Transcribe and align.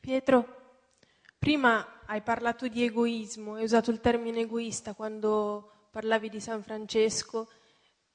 Pietro, 0.00 0.56
prima 1.38 2.00
hai 2.06 2.22
parlato 2.22 2.68
di 2.68 2.82
egoismo, 2.82 3.54
hai 3.54 3.64
usato 3.64 3.90
il 3.90 4.00
termine 4.00 4.40
egoista 4.40 4.94
quando 4.94 5.88
parlavi 5.90 6.30
di 6.30 6.40
San 6.40 6.62
Francesco 6.62 7.48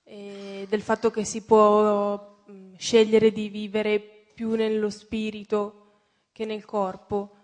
e 0.04 0.66
del 0.68 0.82
fatto 0.82 1.12
che 1.12 1.24
si 1.24 1.44
può 1.44 2.44
scegliere 2.76 3.32
di 3.32 3.50
vivere 3.50 4.00
più 4.34 4.56
nello 4.56 4.90
spirito 4.90 5.82
che 6.32 6.46
nel 6.46 6.66
corpo. 6.66 7.36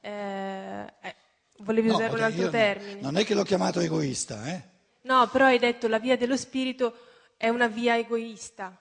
Eh, 0.00 0.10
eh, 0.10 1.14
volevi 1.58 1.88
No, 1.88 1.94
usare 1.94 2.14
un 2.14 2.22
altro 2.22 2.48
termine? 2.48 3.00
Non 3.02 3.16
è 3.18 3.24
che 3.26 3.34
l'ho 3.34 3.44
chiamato 3.44 3.80
egoista, 3.80 4.46
eh? 4.46 4.62
No, 5.02 5.28
però 5.28 5.44
hai 5.46 5.58
detto 5.58 5.86
la 5.86 5.98
via 5.98 6.16
dello 6.16 6.38
spirito 6.38 6.96
è 7.36 7.50
una 7.50 7.66
via 7.66 7.98
egoista. 7.98 8.74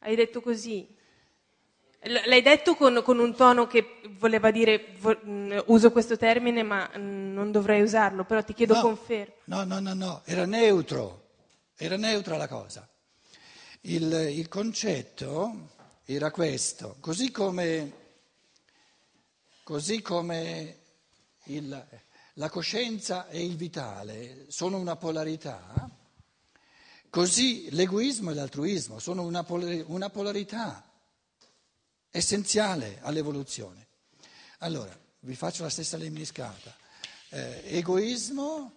Hai 0.00 0.16
detto 0.16 0.40
così. 0.40 0.95
L'hai 2.08 2.42
detto 2.42 2.74
con, 2.76 3.02
con 3.04 3.18
un 3.18 3.34
tono 3.34 3.66
che 3.66 4.00
voleva 4.18 4.50
dire 4.52 4.94
vo- 5.00 5.18
mh, 5.20 5.64
uso 5.66 5.90
questo 5.90 6.16
termine 6.16 6.62
ma 6.62 6.88
non 6.94 7.50
dovrei 7.50 7.82
usarlo, 7.82 8.24
però 8.24 8.44
ti 8.44 8.54
chiedo 8.54 8.74
No, 8.74 8.80
conferma. 8.80 9.34
No, 9.44 9.64
no, 9.64 9.80
no, 9.80 9.94
no, 9.94 10.22
era 10.24 10.46
neutro, 10.46 11.30
era 11.76 11.96
neutra 11.96 12.36
la 12.36 12.46
cosa. 12.46 12.88
Il, 13.82 14.12
il 14.32 14.48
concetto 14.48 15.68
era 16.04 16.30
questo, 16.30 16.96
così 17.00 17.30
come, 17.32 17.92
così 19.64 20.00
come 20.00 20.78
il- 21.44 21.86
la 22.34 22.50
coscienza 22.50 23.28
e 23.28 23.44
il 23.44 23.56
vitale 23.56 24.44
sono 24.48 24.76
una 24.76 24.94
polarità, 24.96 25.88
così 27.10 27.68
l'egoismo 27.70 28.30
e 28.30 28.34
l'altruismo 28.34 28.98
sono 29.00 29.22
una, 29.22 29.42
polari- 29.42 29.82
una 29.88 30.10
polarità 30.10 30.84
essenziale 32.16 32.98
all'evoluzione. 33.02 33.86
Allora, 34.58 34.96
vi 35.20 35.34
faccio 35.34 35.62
la 35.62 35.68
stessa 35.68 35.96
lemniscata. 35.96 36.74
Eh, 37.28 37.62
egoismo 37.66 38.72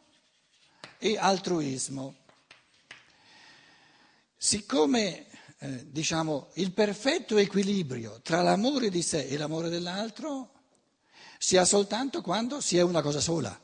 e 0.98 1.18
altruismo. 1.18 2.16
Siccome 4.36 5.28
eh, 5.60 5.92
diciamo, 5.92 6.50
il 6.56 6.72
perfetto 6.72 7.38
equilibrio 7.38 8.20
tra 8.22 8.42
l'amore 8.42 8.90
di 8.90 9.02
sé 9.02 9.26
e 9.28 9.38
l'amore 9.38 9.70
dell'altro 9.70 10.52
si 11.38 11.56
ha 11.56 11.66
soltanto 11.66 12.22
quando 12.22 12.60
si 12.62 12.78
è 12.78 12.82
una 12.82 13.02
cosa 13.02 13.20
sola. 13.20 13.58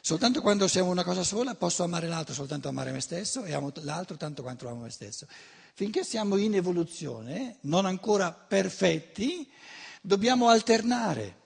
Soltanto 0.00 0.40
quando 0.40 0.68
siamo 0.68 0.90
una 0.90 1.04
cosa 1.04 1.22
sola 1.22 1.54
posso 1.54 1.82
amare 1.82 2.08
l'altro 2.08 2.32
soltanto 2.32 2.68
amare 2.68 2.92
me 2.92 3.00
stesso 3.00 3.44
e 3.44 3.52
amo 3.52 3.72
l'altro 3.82 4.16
tanto 4.16 4.42
quanto 4.42 4.68
amo 4.68 4.82
me 4.82 4.90
stesso. 4.90 5.26
Finché 5.78 6.02
siamo 6.02 6.38
in 6.38 6.56
evoluzione, 6.56 7.58
non 7.60 7.86
ancora 7.86 8.32
perfetti, 8.32 9.48
dobbiamo 10.00 10.48
alternare. 10.48 11.36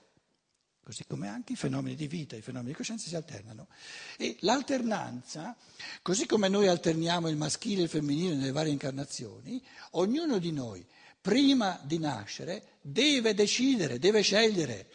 Così 0.82 1.04
come 1.06 1.28
anche 1.28 1.52
i 1.52 1.56
fenomeni 1.56 1.94
di 1.94 2.06
vita, 2.06 2.34
i 2.34 2.40
fenomeni 2.40 2.70
di 2.70 2.76
coscienza 2.78 3.06
si 3.06 3.14
alternano. 3.14 3.68
E 4.16 4.38
l'alternanza, 4.40 5.54
così 6.00 6.24
come 6.24 6.48
noi 6.48 6.66
alterniamo 6.66 7.28
il 7.28 7.36
maschile 7.36 7.80
e 7.80 7.84
il 7.84 7.90
femminile 7.90 8.34
nelle 8.34 8.52
varie 8.52 8.72
incarnazioni, 8.72 9.62
ognuno 9.90 10.38
di 10.38 10.50
noi, 10.50 10.82
prima 11.20 11.78
di 11.82 11.98
nascere, 11.98 12.78
deve 12.80 13.34
decidere, 13.34 13.98
deve 13.98 14.22
scegliere. 14.22 14.88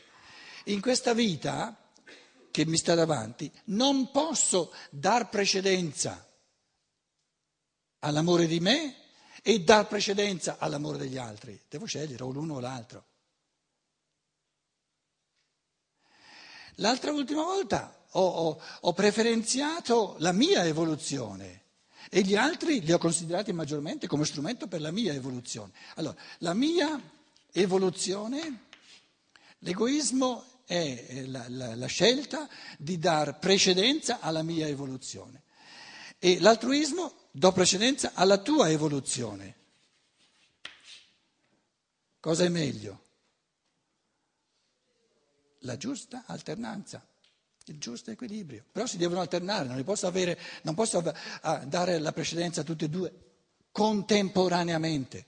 In 0.63 0.81
questa 0.81 1.13
vita 1.13 1.79
che 2.49 2.65
mi 2.65 2.77
sta 2.77 2.95
davanti 2.95 3.51
non 3.65 4.09
posso 4.09 4.73
dar 4.89 5.29
precedenza 5.29 6.27
all'amore 7.99 8.47
di 8.47 8.59
me 8.59 9.05
e 9.43 9.59
dar 9.61 9.87
precedenza 9.87 10.57
all'amore 10.59 10.97
degli 10.97 11.17
altri. 11.17 11.59
Devo 11.69 11.85
scegliere 11.85 12.23
o 12.23 12.29
l'uno 12.31 12.55
o 12.55 12.59
l'altro. 12.59 13.05
L'altra 16.75 17.11
ultima 17.11 17.43
volta 17.43 18.05
ho, 18.11 18.21
ho- 18.21 18.61
ho 18.81 18.93
preferenziato 18.93 20.15
la 20.19 20.31
mia 20.31 20.63
evoluzione 20.65 21.63
e 22.09 22.21
gli 22.21 22.35
altri 22.35 22.81
li 22.81 22.91
ho 22.91 22.97
considerati 22.97 23.51
maggiormente 23.51 24.07
come 24.07 24.25
strumento 24.25 24.67
per 24.67 24.81
la 24.81 24.91
mia 24.91 25.13
evoluzione. 25.13 25.71
Allora, 25.95 26.15
la 26.39 26.53
mia 26.53 26.99
evoluzione, 27.51 28.65
l'egoismo 29.59 30.45
è 30.65 31.23
la, 31.27 31.45
la- 31.49 31.75
la 31.75 31.87
scelta 31.87 32.47
di 32.77 32.99
dar 32.99 33.39
precedenza 33.39 34.19
alla 34.19 34.43
mia 34.43 34.67
evoluzione 34.67 35.43
e 36.19 36.39
l'altruismo 36.39 37.13
do 37.31 37.51
precedenza 37.51 38.11
alla 38.13 38.37
tua 38.37 38.69
evoluzione. 38.69 39.55
Cosa 42.19 42.43
è 42.43 42.49
meglio? 42.49 43.05
la 45.67 45.77
giusta 45.77 46.23
alternanza, 46.25 47.05
il 47.65 47.77
giusto 47.77 48.09
equilibrio. 48.09 48.63
Però 48.71 48.85
si 48.85 48.97
devono 48.97 49.21
alternare, 49.21 49.67
non, 49.67 49.83
posso, 49.83 50.07
avere, 50.07 50.39
non 50.63 50.73
posso 50.73 51.01
dare 51.65 51.99
la 51.99 52.11
precedenza 52.11 52.61
a 52.61 52.63
tutti 52.63 52.85
e 52.85 52.89
due 52.89 53.13
contemporaneamente. 53.71 55.25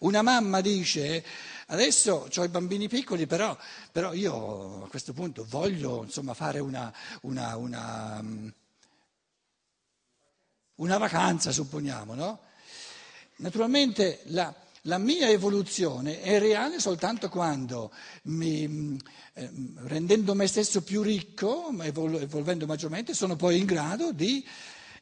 Una 0.00 0.22
mamma 0.22 0.62
dice, 0.62 1.22
adesso 1.66 2.28
ho 2.34 2.44
i 2.44 2.48
bambini 2.48 2.88
piccoli, 2.88 3.26
però, 3.26 3.56
però 3.92 4.14
io 4.14 4.84
a 4.84 4.88
questo 4.88 5.12
punto 5.12 5.44
voglio 5.46 6.02
insomma, 6.02 6.32
fare 6.32 6.58
una, 6.58 6.92
una, 7.22 7.56
una, 7.56 8.22
mm, 8.22 8.48
una 10.80 10.98
vacanza, 10.98 11.52
supponiamo, 11.52 12.14
no? 12.14 12.40
Naturalmente 13.36 14.20
la, 14.26 14.54
la 14.82 14.98
mia 14.98 15.28
evoluzione 15.28 16.20
è 16.20 16.38
reale 16.38 16.80
soltanto 16.80 17.28
quando, 17.28 17.92
mi, 18.24 18.98
eh, 19.34 19.50
rendendo 19.84 20.34
me 20.34 20.46
stesso 20.46 20.82
più 20.82 21.02
ricco, 21.02 21.70
evol- 21.80 22.20
evolvendo 22.20 22.66
maggiormente, 22.66 23.14
sono 23.14 23.36
poi 23.36 23.58
in 23.58 23.66
grado 23.66 24.12
di, 24.12 24.46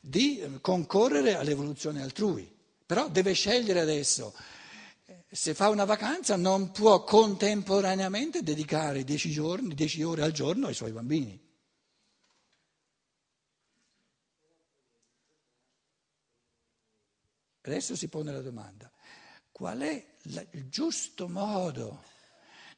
di 0.00 0.58
concorrere 0.60 1.36
all'evoluzione 1.36 2.02
altrui. 2.02 2.48
Però 2.86 3.08
deve 3.08 3.32
scegliere 3.32 3.80
adesso. 3.80 4.34
Se 5.30 5.52
fa 5.52 5.68
una 5.68 5.84
vacanza 5.84 6.36
non 6.36 6.70
può 6.70 7.04
contemporaneamente 7.04 8.42
dedicare 8.42 9.04
dieci 9.04 9.30
giorni, 9.30 9.74
dieci 9.74 10.02
ore 10.02 10.22
al 10.22 10.32
giorno 10.32 10.68
ai 10.68 10.74
suoi 10.74 10.92
bambini. 10.92 11.47
Adesso 17.68 17.94
si 17.96 18.08
pone 18.08 18.32
la 18.32 18.40
domanda, 18.40 18.90
qual 19.52 19.80
è 19.80 20.06
il 20.22 20.68
giusto 20.70 21.28
modo 21.28 22.02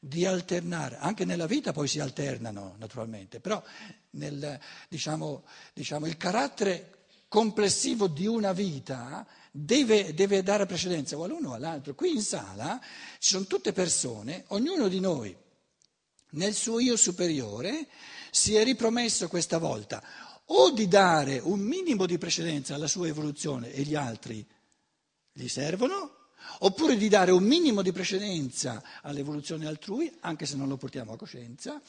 di 0.01 0.27
alternare? 0.27 0.97
Anche 0.97 1.25
nella 1.25 1.47
vita 1.47 1.73
poi 1.73 1.87
si 1.87 2.01
alternano 2.01 2.75
naturalmente, 2.77 3.39
però 3.39 3.63
nel, 4.11 4.59
diciamo, 4.89 5.45
diciamo, 5.73 6.07
il 6.07 6.17
carattere 6.17 7.05
complessivo 7.29 8.09
di 8.09 8.27
una 8.27 8.53
vita 8.53 9.25
deve, 9.53 10.13
deve 10.13 10.43
dare 10.43 10.67
precedenza 10.67 11.17
o 11.17 11.23
all'uno 11.23 11.51
o 11.51 11.55
all'altro. 11.55 11.95
Qui 11.95 12.13
in 12.13 12.23
sala 12.23 12.81
ci 13.21 13.31
sono 13.31 13.45
tutte 13.47 13.73
persone, 13.73 14.43
ognuno 14.49 14.89
di 14.89 14.99
noi 14.99 15.37
nel 16.31 16.55
suo 16.55 16.81
io 16.81 16.97
superiore 16.97 17.87
si 18.33 18.57
è 18.57 18.65
ripromesso 18.65 19.29
questa 19.29 19.59
volta 19.59 20.03
o 20.47 20.73
di 20.73 20.89
dare 20.89 21.39
un 21.39 21.61
minimo 21.61 22.07
di 22.07 22.19
precedenza 22.19 22.75
alla 22.75 22.89
sua 22.89 23.07
evoluzione 23.07 23.73
e 23.73 23.83
gli 23.83 23.95
altri 23.95 24.45
gli 25.41 25.49
servono, 25.49 26.19
oppure 26.61 26.97
di 26.97 27.09
dare 27.09 27.31
un 27.31 27.45
minimo 27.45 27.83
di 27.83 27.93
precedenza 27.93 28.83
all'evoluzione 29.03 29.67
altrui, 29.67 30.13
anche 30.21 30.47
se 30.47 30.57
non 30.57 30.69
lo 30.69 30.77
portiamo 30.77 31.13
a 31.13 31.17
coscienza, 31.17 31.81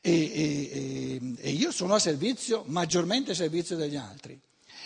e, 0.00 0.12
e- 0.12 1.34
e- 1.36 1.50
io 1.50 1.70
sono 1.72 1.94
a 1.94 1.98
servizio, 1.98 2.64
maggiormente 2.66 3.32
a 3.32 3.34
servizio 3.34 3.76
degli 3.76 3.96
altri. 3.96 4.38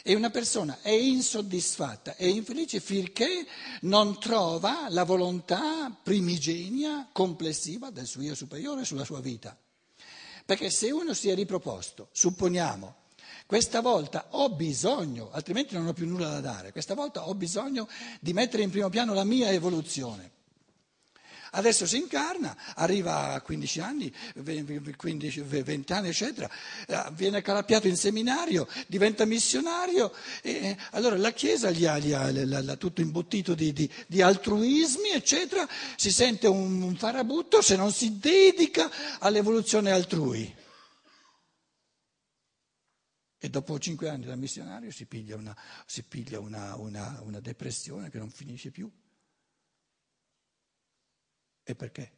E 0.03 0.15
una 0.15 0.31
persona 0.31 0.81
è 0.83 0.91
insoddisfatta, 0.91 2.17
è 2.17 2.25
infelice 2.25 2.81
finché 2.81 3.47
non 3.83 4.19
trova 4.19 4.89
la 4.91 5.05
volontà 5.05 5.91
primigenia, 6.03 7.09
complessiva 7.13 7.91
del 7.91 8.07
suo 8.07 8.23
io 8.23 8.35
superiore 8.35 8.85
sulla 8.85 9.05
sua 9.05 9.21
vita. 9.21 9.57
Perché 10.45 10.69
se 10.69 10.91
uno 10.91 11.15
si 11.15 11.31
è 11.31 11.35
riproposto, 11.35 12.09
supponiamo, 12.13 12.97
questa 13.47 13.81
volta 13.81 14.27
ho 14.31 14.49
bisogno, 14.51 15.31
altrimenti 15.33 15.75
non 15.75 15.87
ho 15.87 15.93
più 15.93 16.07
nulla 16.07 16.29
da 16.29 16.41
dare, 16.41 16.73
questa 16.73 16.95
volta 16.95 17.29
ho 17.29 17.35
bisogno 17.35 17.89
di 18.21 18.33
mettere 18.33 18.63
in 18.63 18.71
primo 18.71 18.89
piano 18.89 19.13
la 19.15 19.25
mia 19.25 19.51
evoluzione. 19.51 20.33
Adesso 21.57 21.87
si 21.87 21.99
incarna, 21.99 22.57
arriva 22.75 23.33
a 23.33 23.41
15 23.41 23.79
anni, 23.81 24.13
15, 24.97 25.41
20 25.43 25.93
anni, 25.93 26.09
eccetera, 26.09 26.51
eh, 26.89 27.05
viene 27.13 27.43
calappiato 27.43 27.87
in 27.87 27.97
seminario, 27.97 28.67
diventa 28.89 29.25
missionario, 29.25 30.13
e 30.43 30.77
allora 30.91 31.17
la 31.17 31.31
Chiesa 31.33 31.71
gli 31.71 31.87
ha, 31.87 31.97
gli 31.99 32.13
ha 32.13 32.29
l- 32.29 32.49
l- 32.49 32.77
tutto 32.77 33.03
imbottito 33.03 33.55
di, 33.55 33.73
di- 33.73 33.89
di 34.09 34.21
altruismi, 34.21 35.11
eccetera, 35.11 35.69
si 35.95 36.11
sente 36.11 36.49
un 36.49 36.97
farabutto 36.99 37.63
se 37.63 37.77
non 37.77 37.93
si 37.93 38.19
dedica 38.19 38.91
all'evoluzione 39.21 39.93
altrui. 39.93 40.53
E 43.45 43.51
dopo 43.51 43.79
cinque 43.79 44.09
anni 44.09 44.25
da 44.25 44.37
missionario 44.37 44.91
si 44.91 45.05
piglia 45.05 45.37
una, 45.37 45.55
si 45.85 46.03
piglia 46.03 46.41
una- 46.41 46.77
una- 46.77 47.21
una 47.21 47.41
depressione 47.41 48.09
che 48.09 48.17
non 48.17 48.31
finisce 48.31 48.71
più. 48.71 48.91
E 51.63 51.75
perché? 51.75 52.13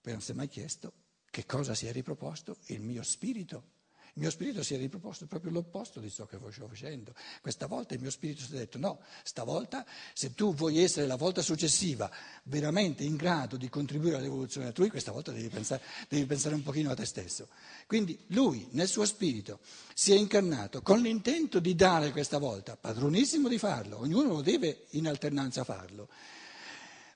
Poi 0.00 0.12
non 0.12 0.22
si 0.22 0.30
è 0.30 0.34
mai 0.34 0.46
chiesto 0.46 0.92
che 1.28 1.46
cosa 1.46 1.74
si 1.74 1.88
è 1.88 1.92
riproposto 1.92 2.58
il 2.66 2.80
mio 2.80 3.02
spirito. 3.02 3.71
Il 4.14 4.20
mio 4.20 4.30
spirito 4.30 4.62
si 4.62 4.74
è 4.74 4.76
riproposto 4.76 5.24
proprio 5.24 5.52
l'opposto 5.52 5.98
di 5.98 6.10
ciò 6.10 6.26
che 6.26 6.36
stavo 6.36 6.68
facendo. 6.68 7.14
Questa 7.40 7.66
volta 7.66 7.94
il 7.94 8.00
mio 8.00 8.10
spirito 8.10 8.42
si 8.42 8.52
è 8.52 8.58
detto 8.58 8.76
no, 8.76 9.00
stavolta 9.22 9.86
se 10.12 10.34
tu 10.34 10.54
vuoi 10.54 10.80
essere 10.80 11.06
la 11.06 11.16
volta 11.16 11.40
successiva 11.40 12.10
veramente 12.42 13.04
in 13.04 13.16
grado 13.16 13.56
di 13.56 13.70
contribuire 13.70 14.16
all'evoluzione 14.16 14.66
altrui, 14.66 14.90
questa 14.90 15.12
volta 15.12 15.32
devi 15.32 15.48
pensare, 15.48 15.82
devi 16.10 16.26
pensare 16.26 16.54
un 16.54 16.62
pochino 16.62 16.90
a 16.90 16.94
te 16.94 17.06
stesso. 17.06 17.48
Quindi 17.86 18.22
lui 18.28 18.68
nel 18.72 18.86
suo 18.86 19.06
spirito 19.06 19.60
si 19.94 20.12
è 20.12 20.16
incarnato 20.16 20.82
con 20.82 21.00
l'intento 21.00 21.58
di 21.58 21.74
dare 21.74 22.12
questa 22.12 22.36
volta, 22.36 22.76
padronissimo 22.76 23.48
di 23.48 23.56
farlo, 23.56 23.98
ognuno 23.98 24.28
lo 24.34 24.42
deve 24.42 24.88
in 24.90 25.08
alternanza 25.08 25.64
farlo 25.64 26.08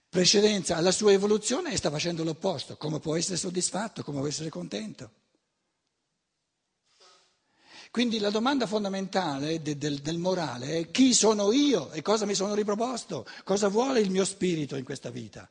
precedenza 0.08 0.76
alla 0.76 0.92
sua 0.92 1.12
evoluzione 1.12 1.72
e 1.72 1.76
sta 1.76 1.90
facendo 1.90 2.24
l'opposto. 2.24 2.78
Come 2.78 3.00
può 3.00 3.16
essere 3.16 3.36
soddisfatto? 3.36 4.02
Come 4.02 4.20
può 4.20 4.28
essere 4.28 4.48
contento? 4.48 5.10
Quindi 7.96 8.18
la 8.18 8.28
domanda 8.28 8.66
fondamentale 8.66 9.62
del, 9.62 9.78
del, 9.78 10.00
del, 10.00 10.18
morale 10.18 10.80
è 10.80 10.90
chi 10.90 11.14
sono 11.14 11.50
io 11.50 11.90
e 11.92 12.02
cosa 12.02 12.26
mi 12.26 12.34
sono 12.34 12.52
riproposto, 12.52 13.26
cosa 13.42 13.68
vuole 13.68 14.00
il 14.00 14.10
mio 14.10 14.26
spirito 14.26 14.76
in 14.76 14.84
questa 14.84 15.08
vita. 15.08 15.50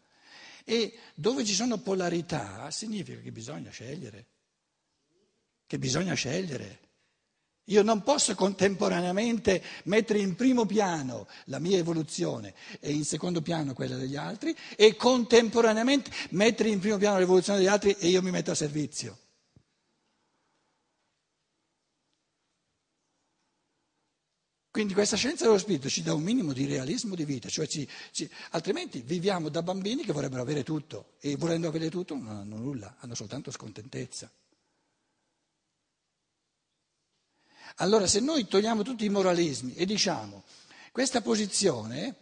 E 0.63 0.94
dove 1.15 1.44
ci 1.44 1.56
sono 1.56 1.80
polarità 1.80 2.69
significa 2.69 3.19
che 3.19 3.31
bisogna 3.31 3.71
scegliere, 3.71 4.27
che 5.65 5.80
bisogna 5.80 6.13
scegliere. 6.13 6.81
Io 7.63 7.81
non 7.81 8.03
posso 8.03 8.36
contemporaneamente 8.36 9.63
mettere 9.86 10.19
in 10.19 10.36
primo 10.36 10.68
piano 10.68 11.27
la 11.45 11.57
mia 11.57 11.80
evoluzione 11.80 12.53
e 12.80 12.91
in 12.91 13.06
secondo 13.06 13.41
piano 13.41 13.74
quella 13.74 13.95
degli 13.95 14.18
altri 14.18 14.56
e 14.75 14.95
contemporaneamente 14.95 16.12
mettere 16.30 16.69
in 16.69 16.77
primo 16.77 16.98
piano 16.98 17.18
l'evoluzione 17.18 17.57
degli 17.57 17.69
altri 17.69 17.95
e 17.98 18.07
io 18.07 18.21
mi 18.21 18.30
metto 18.30 18.51
a 18.51 18.56
servizio. 18.56 19.18
Quindi 24.75 24.94
questa 24.94 25.16
scienza 25.16 25.45
dello 25.45 25.57
spirito 25.57 25.88
ci 25.88 26.01
dà 26.04 26.13
un 26.13 26.22
minimo 26.22 26.51
di 26.51 26.66
realismo 26.66 27.16
di 27.16 27.24
vita, 27.24 27.48
cioè 27.48 27.66
ci, 27.66 27.88
ci, 28.12 28.30
altrimenti 28.50 29.00
viviamo 29.00 29.48
da 29.48 29.63
bambini 29.63 30.04
che 30.04 30.12
vorrebbero 30.12 30.42
avere 30.42 30.63
tutto 30.63 31.13
e 31.22 31.38
volendo 31.38 31.69
avere 31.69 31.89
tutto 31.89 32.13
non 32.13 32.27
hanno 32.27 32.57
nulla, 32.57 32.98
hanno 33.00 33.16
soltanto 33.16 33.51
scontentezza. 33.51 34.30
Allora 37.77 38.06
se 38.06 38.19
noi 38.19 38.50
togliamo 38.50 38.81
tutti 38.83 39.06
i 39.06 39.10
moralismi 39.10 39.75
e 39.75 39.86
diciamo 39.86 40.44
questa 40.92 41.22
posizione 41.22 42.16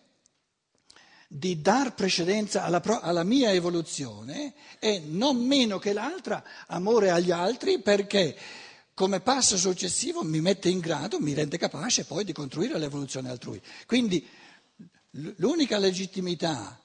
di 1.27 1.59
dar 1.59 1.95
precedenza 1.95 2.65
alla, 2.65 2.81
pro, 2.81 2.99
alla 2.99 3.23
mia 3.23 3.51
evoluzione 3.51 4.53
è 4.77 4.99
non 4.99 5.43
meno 5.43 5.79
che 5.79 5.91
l'altra 5.91 6.43
amore 6.67 7.09
agli 7.09 7.31
altri 7.31 7.81
perché 7.81 8.37
come 8.93 9.21
passo 9.21 9.57
successivo 9.57 10.23
mi 10.23 10.39
mette 10.39 10.69
in 10.69 10.79
grado, 10.79 11.19
mi 11.19 11.33
rende 11.33 11.57
capace 11.57 12.05
poi 12.05 12.23
di 12.23 12.33
costruire 12.33 12.77
l'evoluzione 12.77 13.29
altrui. 13.29 13.61
Quindi 13.85 14.27
l'unica 15.37 15.77
legittimità 15.77 16.79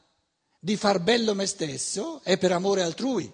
di 0.58 0.76
far 0.76 1.00
bello 1.00 1.34
me 1.34 1.46
stesso 1.46 2.22
è 2.22 2.38
per 2.38 2.52
amore 2.52 2.82
altrui. 2.82 3.30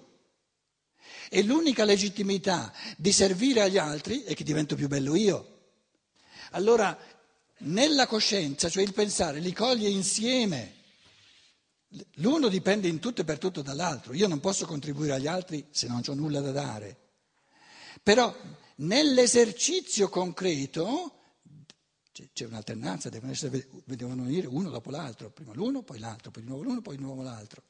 E 1.30 1.42
l'unica 1.42 1.84
legittimità 1.84 2.72
di 2.96 3.12
servire 3.12 3.62
agli 3.62 3.78
altri 3.78 4.22
è 4.22 4.34
che 4.34 4.44
divento 4.44 4.76
più 4.76 4.88
bello 4.88 5.14
io. 5.14 5.50
Allora, 6.50 6.96
nella 7.58 8.06
coscienza, 8.06 8.68
cioè 8.68 8.82
il 8.82 8.92
pensare, 8.92 9.40
li 9.40 9.52
coglie 9.52 9.88
insieme. 9.88 10.82
L'uno 12.16 12.48
dipende 12.48 12.88
in 12.88 12.98
tutto 12.98 13.22
e 13.22 13.24
per 13.24 13.38
tutto 13.38 13.62
dall'altro. 13.62 14.14
Io 14.14 14.28
non 14.28 14.40
posso 14.40 14.66
contribuire 14.66 15.14
agli 15.14 15.26
altri 15.28 15.66
se 15.70 15.86
non 15.86 16.02
ho 16.04 16.14
nulla 16.14 16.40
da 16.40 16.50
dare. 16.50 16.96
Però 18.02 18.34
Nell'esercizio 18.76 20.08
concreto 20.08 21.20
c'è 22.32 22.44
un'alternanza, 22.44 23.08
devono, 23.08 23.32
essere, 23.32 23.68
devono 23.84 24.24
venire 24.24 24.46
uno 24.46 24.70
dopo 24.70 24.90
l'altro, 24.90 25.30
prima 25.30 25.52
l'uno, 25.52 25.82
poi 25.82 25.98
l'altro, 25.98 26.30
poi 26.30 26.42
di 26.42 26.48
nuovo 26.48 26.64
l'uno, 26.64 26.80
poi 26.80 26.96
di 26.96 27.02
nuovo 27.02 27.22
l'altro. 27.22 27.62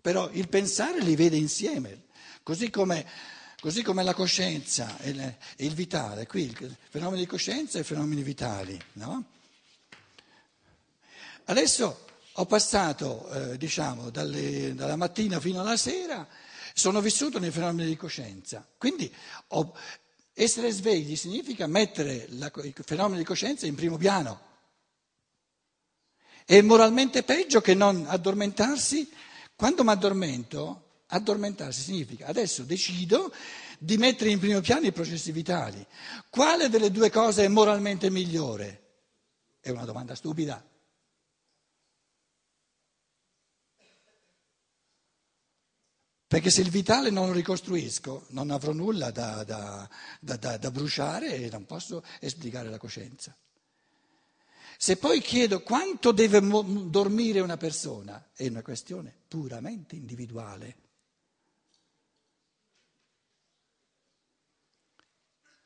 Però 0.00 0.28
il 0.30 0.48
pensare 0.48 1.00
li 1.00 1.14
vede 1.14 1.36
insieme, 1.36 2.04
così 2.42 2.70
come, 2.70 3.06
così 3.60 3.82
come 3.82 4.02
la 4.02 4.14
coscienza 4.14 4.98
e, 4.98 5.36
il 5.56 5.74
vitale, 5.74 6.26
qui 6.26 6.44
il 6.44 6.76
fenomeno 6.88 7.20
di 7.20 7.26
coscienza 7.26 7.78
e 7.78 7.82
i 7.82 7.84
fenomeni 7.84 8.22
vitali. 8.22 8.80
No? 8.94 9.24
Adesso 11.44 12.06
ho 12.32 12.46
passato, 12.46 13.28
eh, 13.30 13.58
diciamo, 13.58 14.10
dalle, 14.10 14.74
dalla 14.74 14.96
mattina 14.96 15.38
fino 15.40 15.60
alla 15.60 15.76
sera 15.76 16.26
sono 16.80 17.02
vissuto 17.02 17.38
nei 17.38 17.50
fenomeni 17.50 17.88
di 17.90 17.96
coscienza. 17.96 18.66
Quindi 18.78 19.12
ho, 19.48 19.74
essere 20.32 20.70
svegli 20.70 21.14
significa 21.14 21.66
mettere 21.66 22.26
la, 22.30 22.50
i 22.62 22.74
fenomeni 22.82 23.18
di 23.18 23.24
coscienza 23.26 23.66
in 23.66 23.74
primo 23.74 23.98
piano. 23.98 24.48
È 26.46 26.58
moralmente 26.62 27.22
peggio 27.22 27.60
che 27.60 27.74
non 27.74 28.06
addormentarsi. 28.08 29.08
Quando 29.54 29.84
mi 29.84 29.90
addormento, 29.90 31.02
addormentarsi 31.08 31.82
significa 31.82 32.26
adesso 32.26 32.62
decido 32.62 33.30
di 33.78 33.98
mettere 33.98 34.30
in 34.30 34.38
primo 34.38 34.60
piano 34.60 34.86
i 34.86 34.92
processi 34.92 35.32
vitali. 35.32 35.86
Quale 36.30 36.70
delle 36.70 36.90
due 36.90 37.10
cose 37.10 37.44
è 37.44 37.48
moralmente 37.48 38.08
migliore? 38.08 38.78
È 39.60 39.68
una 39.68 39.84
domanda 39.84 40.14
stupida. 40.14 40.64
Perché 46.30 46.50
se 46.50 46.60
il 46.60 46.70
vitale 46.70 47.10
non 47.10 47.26
lo 47.26 47.32
ricostruisco 47.32 48.26
non 48.28 48.52
avrò 48.52 48.70
nulla 48.70 49.10
da, 49.10 49.42
da, 49.42 49.90
da, 50.20 50.56
da, 50.58 50.70
bruciare 50.70 51.34
e 51.34 51.50
non 51.50 51.66
posso 51.66 52.04
esplicare 52.20 52.70
la 52.70 52.78
coscienza. 52.78 53.36
Se 54.78 54.96
poi 54.96 55.20
chiedo 55.22 55.60
quanto 55.62 56.12
deve 56.12 56.38
dormire 56.88 57.40
una 57.40 57.56
persona, 57.56 58.30
è 58.32 58.46
una 58.46 58.62
questione 58.62 59.12
puramente 59.26 59.96
individuale. 59.96 60.76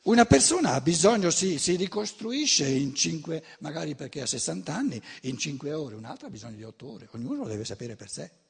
Una 0.04 0.24
persona 0.24 0.72
ha 0.72 0.80
bisogno, 0.80 1.28
si, 1.28 1.58
si 1.58 1.76
ricostruisce 1.76 2.66
in 2.66 2.94
5, 2.94 3.44
magari 3.58 3.94
perché 3.94 4.22
ha 4.22 4.26
60 4.26 4.74
anni, 4.74 5.02
in 5.24 5.36
5 5.36 5.74
ore, 5.74 5.94
un'altra 5.94 6.28
ha 6.28 6.30
bisogno 6.30 6.56
di 6.56 6.64
8 6.64 6.90
ore, 6.90 7.08
ognuno 7.10 7.42
lo 7.42 7.48
deve 7.48 7.66
sapere 7.66 7.96
per 7.96 8.08
sé. 8.08 8.43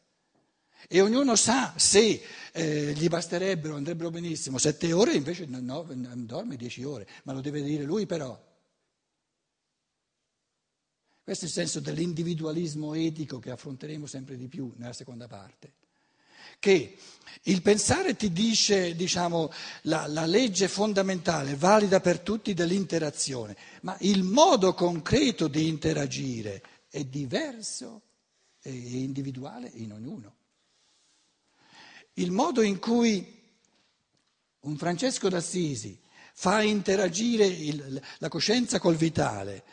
E 0.88 1.00
ognuno 1.00 1.36
sa 1.36 1.74
se 1.76 2.22
eh, 2.52 2.92
gli 2.92 3.08
basterebbero, 3.08 3.76
andrebbero 3.76 4.10
benissimo 4.10 4.58
sette 4.58 4.92
ore, 4.92 5.14
invece 5.14 5.46
no, 5.46 5.60
no, 5.60 5.86
dorme 6.16 6.56
dieci 6.56 6.84
ore, 6.84 7.06
ma 7.24 7.32
lo 7.32 7.40
deve 7.40 7.62
dire 7.62 7.84
lui 7.84 8.06
però. 8.06 8.52
Questo 11.22 11.46
è 11.46 11.48
il 11.48 11.54
senso 11.54 11.80
dell'individualismo 11.80 12.92
etico 12.92 13.38
che 13.38 13.50
affronteremo 13.50 14.06
sempre 14.06 14.36
di 14.36 14.46
più 14.46 14.72
nella 14.76 14.92
seconda 14.92 15.26
parte. 15.26 15.72
Che 16.58 16.96
il 17.44 17.62
pensare 17.62 18.14
ti 18.14 18.30
dice, 18.30 18.94
diciamo, 18.94 19.50
la, 19.82 20.06
la 20.06 20.26
legge 20.26 20.68
fondamentale, 20.68 21.56
valida 21.56 22.00
per 22.00 22.20
tutti 22.20 22.52
dell'interazione, 22.52 23.56
ma 23.80 23.96
il 24.00 24.22
modo 24.22 24.74
concreto 24.74 25.48
di 25.48 25.66
interagire 25.66 26.62
è 26.90 27.02
diverso 27.04 28.02
e 28.60 28.70
individuale 28.70 29.70
in 29.74 29.92
ognuno. 29.92 30.36
Il 32.14 32.30
modo 32.30 32.62
in 32.62 32.78
cui 32.78 33.32
un 34.60 34.76
Francesco 34.76 35.28
d'Assisi 35.28 36.00
fa 36.34 36.62
interagire 36.62 37.46
il, 37.46 38.02
la 38.18 38.28
coscienza 38.28 38.78
col 38.78 38.96
vitale, 38.96 39.64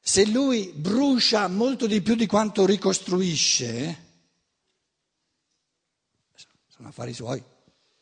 se 0.00 0.24
lui 0.26 0.72
brucia 0.72 1.48
molto 1.48 1.86
di 1.86 2.00
più 2.00 2.14
di 2.14 2.26
quanto 2.26 2.64
ricostruisce, 2.64 4.04
sono 6.68 6.88
affari 6.88 7.12
suoi. 7.12 7.42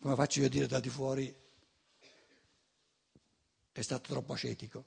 Come 0.00 0.14
faccio 0.14 0.40
io 0.40 0.46
a 0.46 0.50
dire 0.50 0.66
da 0.66 0.80
di 0.80 0.90
fuori 0.90 1.34
è 3.72 3.80
stato 3.80 4.12
troppo 4.12 4.34
ascetico? 4.34 4.84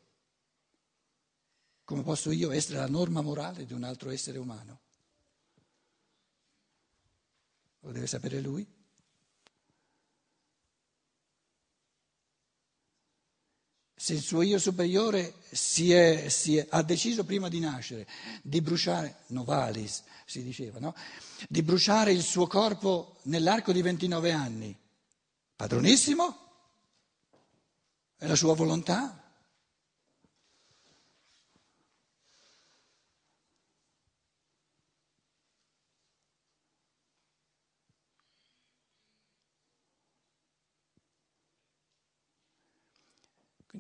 Come 1.84 2.04
posso 2.04 2.32
io 2.32 2.52
essere 2.52 2.78
la 2.78 2.88
norma 2.88 3.22
morale 3.22 3.66
di 3.66 3.74
un 3.74 3.84
altro 3.84 4.12
essere 4.12 4.38
umano? 4.38 4.82
Lo 7.82 7.92
deve 7.92 8.08
sapere 8.08 8.40
lui. 8.42 8.66
Se 14.00 14.14
il 14.14 14.22
suo 14.22 14.42
io 14.42 14.60
superiore 14.60 15.34
si 15.52 15.92
è, 15.92 16.30
si 16.30 16.56
è, 16.56 16.66
ha 16.70 16.82
deciso 16.84 17.26
prima 17.26 17.50
di 17.50 17.60
nascere 17.60 18.08
di 18.42 18.62
bruciare, 18.62 19.24
novalis 19.28 20.04
si 20.26 20.44
diceva, 20.44 20.80
no? 20.80 20.96
di 21.50 21.64
bruciare 21.64 22.12
il 22.12 22.22
suo 22.22 22.48
corpo 22.48 23.18
nell'arco 23.24 23.72
di 23.72 23.82
29 23.82 24.32
anni, 24.32 24.78
padronissimo? 25.56 26.46
È 28.16 28.28
la 28.28 28.36
sua 28.36 28.56
volontà? 28.56 29.27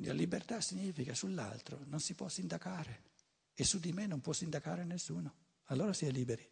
Quindi 0.08 0.14
la 0.14 0.14
libertà 0.14 0.62
significa 0.62 1.14
sull'altro 1.14 1.82
non 1.88 2.00
si 2.00 2.14
può 2.14 2.30
sindacare 2.30 3.04
e 3.54 3.64
su 3.66 3.80
di 3.80 3.92
me 3.92 4.08
non 4.08 4.22
può 4.22 4.32
sindacare 4.32 4.86
nessuno. 4.86 5.34
Allora 5.66 5.92
si 5.92 6.06
è 6.06 6.12
liberi. 6.12 6.50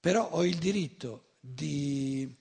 Però 0.00 0.30
ho 0.30 0.44
il 0.44 0.56
diritto 0.56 1.36
di, 1.38 2.34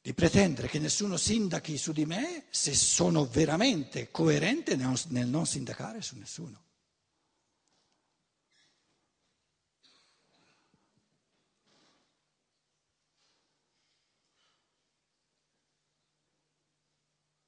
di 0.00 0.14
pretendere 0.14 0.68
che 0.68 0.78
nessuno 0.78 1.16
sindachi 1.16 1.76
su 1.76 1.92
di 1.92 2.06
me 2.06 2.44
se 2.50 2.72
sono 2.74 3.26
veramente 3.26 4.10
coerente 4.10 4.76
nel 4.76 5.28
non 5.28 5.46
sindacare 5.46 6.02
su 6.02 6.16
nessuno. 6.16 6.62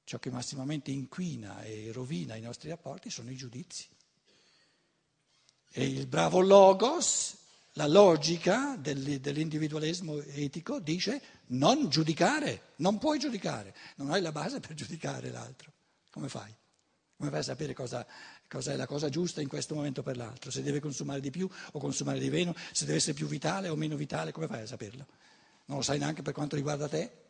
Ciò 0.07 0.19
che 0.19 0.31
massimamente 0.31 0.89
inquina 0.89 1.61
e 1.63 1.91
rovina 1.91 2.35
i 2.35 2.39
nostri 2.39 2.69
rapporti 2.69 3.09
sono 3.09 3.29
i 3.29 3.35
giudizi. 3.35 3.85
E 5.69 5.85
il 5.85 6.07
bravo 6.07 6.39
logos, 6.39 7.35
la 7.73 7.87
logica 7.87 8.77
dell'individualismo 8.77 10.21
etico 10.21 10.79
dice 10.79 11.21
non 11.47 11.89
giudicare, 11.89 12.75
non 12.77 12.99
puoi 12.99 13.19
giudicare, 13.19 13.75
non 13.97 14.09
hai 14.11 14.21
la 14.21 14.31
base 14.31 14.61
per 14.61 14.75
giudicare 14.75 15.29
l'altro. 15.29 15.73
Come 16.09 16.29
fai? 16.29 16.55
Come 17.17 17.29
fai 17.29 17.39
a 17.39 17.43
sapere 17.43 17.73
cosa, 17.73 18.07
cosa, 18.47 18.71
è 18.71 18.77
la 18.77 18.87
cosa 18.87 19.09
giusta 19.09 19.41
in 19.41 19.49
questo 19.49 19.75
momento 19.75 20.03
per 20.03 20.15
l'altro? 20.15 20.51
Se 20.51 20.63
deve 20.63 20.79
consumare 20.79 21.19
di 21.19 21.31
più 21.31 21.49
o 21.73 21.79
consumare 21.79 22.19
di 22.19 22.29
meno, 22.29 22.55
se 22.71 22.85
deve 22.85 22.99
essere 22.99 23.13
più 23.13 23.27
vitale 23.27 23.67
o 23.67 23.75
meno 23.75 23.97
vitale, 23.97 24.31
come 24.31 24.47
fai 24.47 24.61
a 24.61 24.67
saperlo? 24.67 25.05
Non 25.65 25.79
lo 25.79 25.83
sai 25.83 25.99
neanche 25.99 26.21
per 26.21 26.31
quanto 26.31 26.55
riguarda 26.55 26.87
te? 26.87 27.25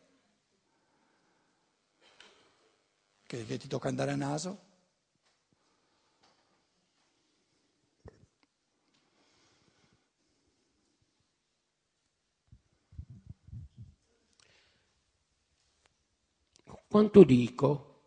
Che, 3.28 3.44
che 3.44 3.58
ti 3.58 3.68
tocca 3.68 3.88
andare 3.88 4.10
a 4.12 4.16
naso? 4.16 4.58
Quanto 16.88 17.22
dico 17.22 18.00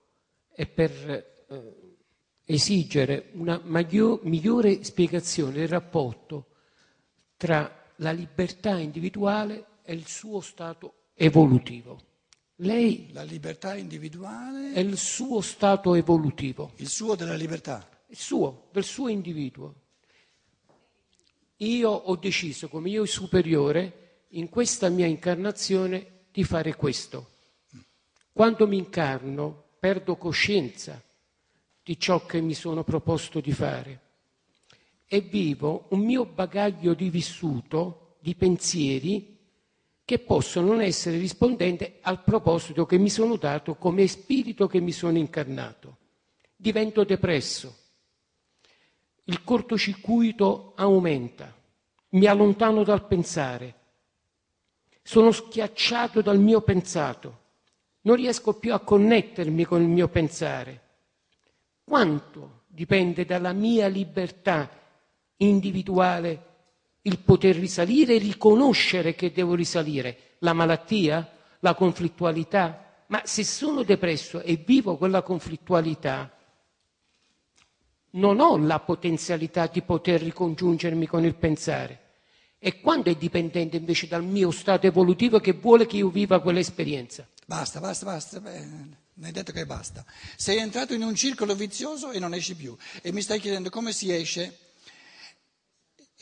è 0.49 0.65
per 0.65 0.91
eh, 1.47 1.97
esigere 2.45 3.29
una 3.33 3.61
maggior, 3.63 4.21
migliore 4.23 4.83
spiegazione 4.83 5.53
del 5.53 5.67
rapporto 5.67 6.47
tra 7.37 7.89
la 7.97 8.11
libertà 8.11 8.79
individuale 8.79 9.67
e 9.83 9.93
il 9.93 10.07
suo 10.07 10.41
stato 10.41 11.09
evolutivo. 11.13 12.09
Lei 12.63 13.09
la 13.11 13.23
libertà 13.23 13.75
individuale 13.75 14.73
è 14.73 14.79
il 14.79 14.95
suo 14.95 15.41
stato 15.41 15.95
evolutivo. 15.95 16.73
Il 16.75 16.89
suo 16.89 17.15
della 17.15 17.33
libertà. 17.33 17.87
Il 18.07 18.17
suo, 18.17 18.67
del 18.71 18.83
suo 18.83 19.07
individuo. 19.07 19.73
Io 21.57 21.89
ho 21.89 22.15
deciso 22.17 22.67
come 22.67 22.89
io 22.89 23.05
superiore 23.05 24.25
in 24.29 24.49
questa 24.49 24.89
mia 24.89 25.07
incarnazione 25.07 26.25
di 26.31 26.43
fare 26.43 26.75
questo. 26.75 27.29
Quando 28.31 28.67
mi 28.67 28.77
incarno 28.77 29.69
perdo 29.79 30.15
coscienza 30.15 31.01
di 31.81 31.99
ciò 31.99 32.25
che 32.27 32.41
mi 32.41 32.53
sono 32.53 32.83
proposto 32.83 33.39
di 33.39 33.51
fare 33.51 34.01
e 35.07 35.21
vivo 35.21 35.87
un 35.89 36.01
mio 36.01 36.25
bagaglio 36.25 36.93
di 36.93 37.09
vissuto, 37.09 38.17
di 38.21 38.35
pensieri 38.35 39.30
che 40.11 40.19
possono 40.19 40.67
non 40.67 40.81
essere 40.81 41.17
rispondenti 41.17 41.89
al 42.01 42.21
proposito 42.21 42.85
che 42.85 42.97
mi 42.97 43.09
sono 43.09 43.37
dato 43.37 43.75
come 43.75 44.07
spirito 44.07 44.67
che 44.67 44.81
mi 44.81 44.91
sono 44.91 45.17
incarnato. 45.17 45.99
Divento 46.53 47.05
depresso, 47.05 47.73
il 49.23 49.41
cortocircuito 49.41 50.73
aumenta, 50.75 51.55
mi 52.09 52.25
allontano 52.25 52.83
dal 52.83 53.07
pensare, 53.07 53.75
sono 55.01 55.31
schiacciato 55.31 56.21
dal 56.21 56.39
mio 56.39 56.59
pensato, 56.59 57.39
non 58.01 58.17
riesco 58.17 58.55
più 58.55 58.73
a 58.73 58.81
connettermi 58.81 59.63
con 59.63 59.81
il 59.81 59.87
mio 59.87 60.09
pensare. 60.09 60.81
Quanto 61.85 62.63
dipende 62.67 63.23
dalla 63.23 63.53
mia 63.53 63.87
libertà 63.87 64.69
individuale 65.37 66.50
il 67.03 67.19
poter 67.19 67.55
risalire 67.55 68.15
e 68.15 68.19
riconoscere 68.19 69.15
che 69.15 69.31
devo 69.31 69.55
risalire. 69.55 70.35
La 70.39 70.53
malattia, 70.53 71.29
la 71.59 71.73
conflittualità. 71.73 73.03
Ma 73.07 73.21
se 73.25 73.43
sono 73.43 73.83
depresso 73.83 74.41
e 74.41 74.55
vivo 74.55 74.97
quella 74.97 75.21
conflittualità, 75.21 76.31
non 78.11 78.39
ho 78.39 78.57
la 78.57 78.79
potenzialità 78.79 79.67
di 79.67 79.81
poter 79.81 80.21
ricongiungermi 80.21 81.07
con 81.07 81.23
il 81.25 81.35
pensare. 81.35 81.99
E 82.59 82.79
quando 82.79 83.09
è 83.09 83.15
dipendente 83.15 83.77
invece 83.77 84.07
dal 84.07 84.23
mio 84.23 84.51
stato 84.51 84.85
evolutivo 84.85 85.39
che 85.39 85.53
vuole 85.53 85.87
che 85.87 85.97
io 85.97 86.09
viva 86.09 86.41
quell'esperienza? 86.41 87.27
Basta, 87.45 87.79
basta, 87.79 88.05
basta. 88.05 88.39
Beh, 88.39 88.67
hai 89.23 89.31
detto 89.31 89.51
che 89.51 89.65
basta. 89.65 90.05
Sei 90.35 90.57
entrato 90.57 90.93
in 90.93 91.01
un 91.01 91.15
circolo 91.15 91.55
vizioso 91.55 92.11
e 92.11 92.19
non 92.19 92.33
esci 92.33 92.55
più. 92.55 92.75
E 93.01 93.11
mi 93.11 93.21
stai 93.21 93.39
chiedendo 93.39 93.69
come 93.69 93.93
si 93.93 94.13
esce? 94.13 94.70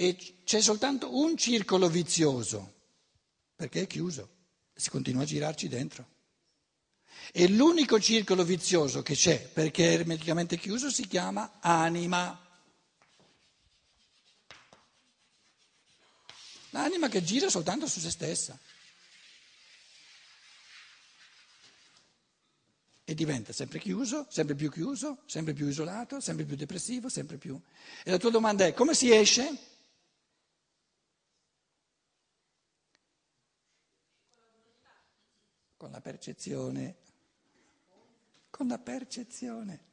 E 0.01 0.15
c'è 0.45 0.61
soltanto 0.61 1.13
un 1.19 1.35
circolo 1.35 1.89
vizioso, 1.89 2.75
perché 3.53 3.81
è 3.81 3.87
chiuso, 3.87 4.29
si 4.73 4.89
continua 4.89 5.23
a 5.23 5.25
girarci 5.25 5.67
dentro. 5.67 6.07
E 7.33 7.49
l'unico 7.49 7.99
circolo 7.99 8.45
vizioso 8.45 9.01
che 9.01 9.13
c'è, 9.13 9.45
perché 9.49 9.89
è 9.89 9.93
ermeticamente 9.95 10.57
chiuso, 10.57 10.89
si 10.89 11.05
chiama 11.05 11.59
anima. 11.59 12.47
L'anima 16.69 17.09
che 17.09 17.21
gira 17.21 17.49
soltanto 17.49 17.85
su 17.85 17.99
se 17.99 18.09
stessa. 18.09 18.57
E 23.03 23.13
diventa 23.13 23.51
sempre 23.51 23.79
chiuso, 23.79 24.27
sempre 24.29 24.55
più 24.55 24.71
chiuso, 24.71 25.23
sempre 25.25 25.51
più 25.51 25.67
isolato, 25.67 26.21
sempre 26.21 26.45
più 26.45 26.55
depressivo, 26.55 27.09
sempre 27.09 27.35
più. 27.35 27.59
E 28.05 28.11
la 28.11 28.17
tua 28.17 28.29
domanda 28.29 28.65
è 28.65 28.73
come 28.73 28.93
si 28.93 29.13
esce? 29.13 29.68
Con 35.79 35.91
la 35.91 36.01
percezione, 36.01 36.97
con 38.49 38.67
la 38.67 38.77
percezione. 38.77 39.87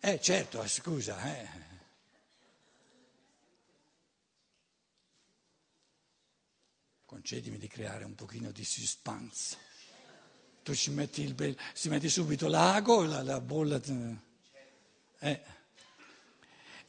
Eh 0.00 0.20
certo, 0.20 0.66
scusa, 0.66 1.16
eh. 1.32 1.48
Concedimi 7.04 7.56
di 7.56 7.68
creare 7.68 8.02
un 8.02 8.16
pochino 8.16 8.50
di 8.50 8.64
suspense. 8.64 9.56
Tu 10.64 10.74
ci 10.74 10.90
metti, 10.90 11.22
il, 11.22 11.56
ci 11.74 11.88
metti 11.88 12.08
subito 12.08 12.48
l'ago, 12.48 13.04
la, 13.04 13.22
la 13.22 13.40
bolla. 13.40 13.80
Eh. 15.20 15.61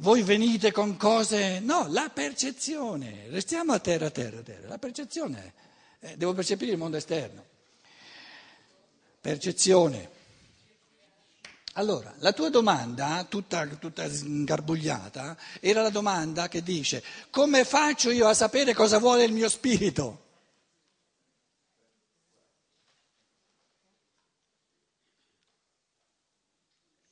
Voi 0.03 0.22
venite 0.22 0.74
con 0.74 0.98
cose... 0.98 1.62
No, 1.62 1.88
la 1.88 2.10
percezione. 2.10 3.29
Restiamo 3.29 3.72
a 3.72 3.79
terra, 3.79 4.07
a 4.07 4.12
terra, 4.12 4.39
a 4.39 4.43
terra. 4.43 4.67
La 4.67 4.77
percezione. 4.77 5.53
Eh, 6.01 6.17
devo 6.17 6.33
percepire 6.33 6.74
il 6.74 6.77
mondo 6.77 6.98
esterno. 6.98 7.41
Percezione. 9.22 10.10
Allora, 11.75 12.13
la 12.17 12.33
tua 12.33 12.50
domanda, 12.50 13.25
tutta, 13.29 13.65
tutta 13.65 14.03
ingarbugliata, 14.03 15.38
era 15.62 15.81
la 15.81 15.89
domanda 15.89 16.50
che 16.50 16.62
dice 16.62 17.01
come 17.29 17.63
faccio 17.63 18.12
io 18.12 18.27
a 18.27 18.33
sapere 18.33 18.74
cosa 18.74 18.98
vuole 18.98 19.24
il 19.24 19.31
mio 19.31 19.48
spirito? 19.48 20.22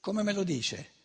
Come 0.02 0.24
me 0.24 0.34
lo 0.34 0.44
dice? 0.44 1.00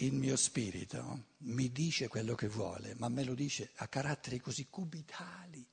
Il 0.00 0.12
mio 0.12 0.36
spirito 0.36 1.24
mi 1.38 1.70
dice 1.72 2.08
quello 2.08 2.34
che 2.34 2.48
vuole, 2.48 2.94
ma 2.96 3.08
me 3.08 3.24
lo 3.24 3.34
dice 3.34 3.70
a 3.76 3.88
caratteri 3.88 4.38
così 4.40 4.66
cubitali, 4.68 5.66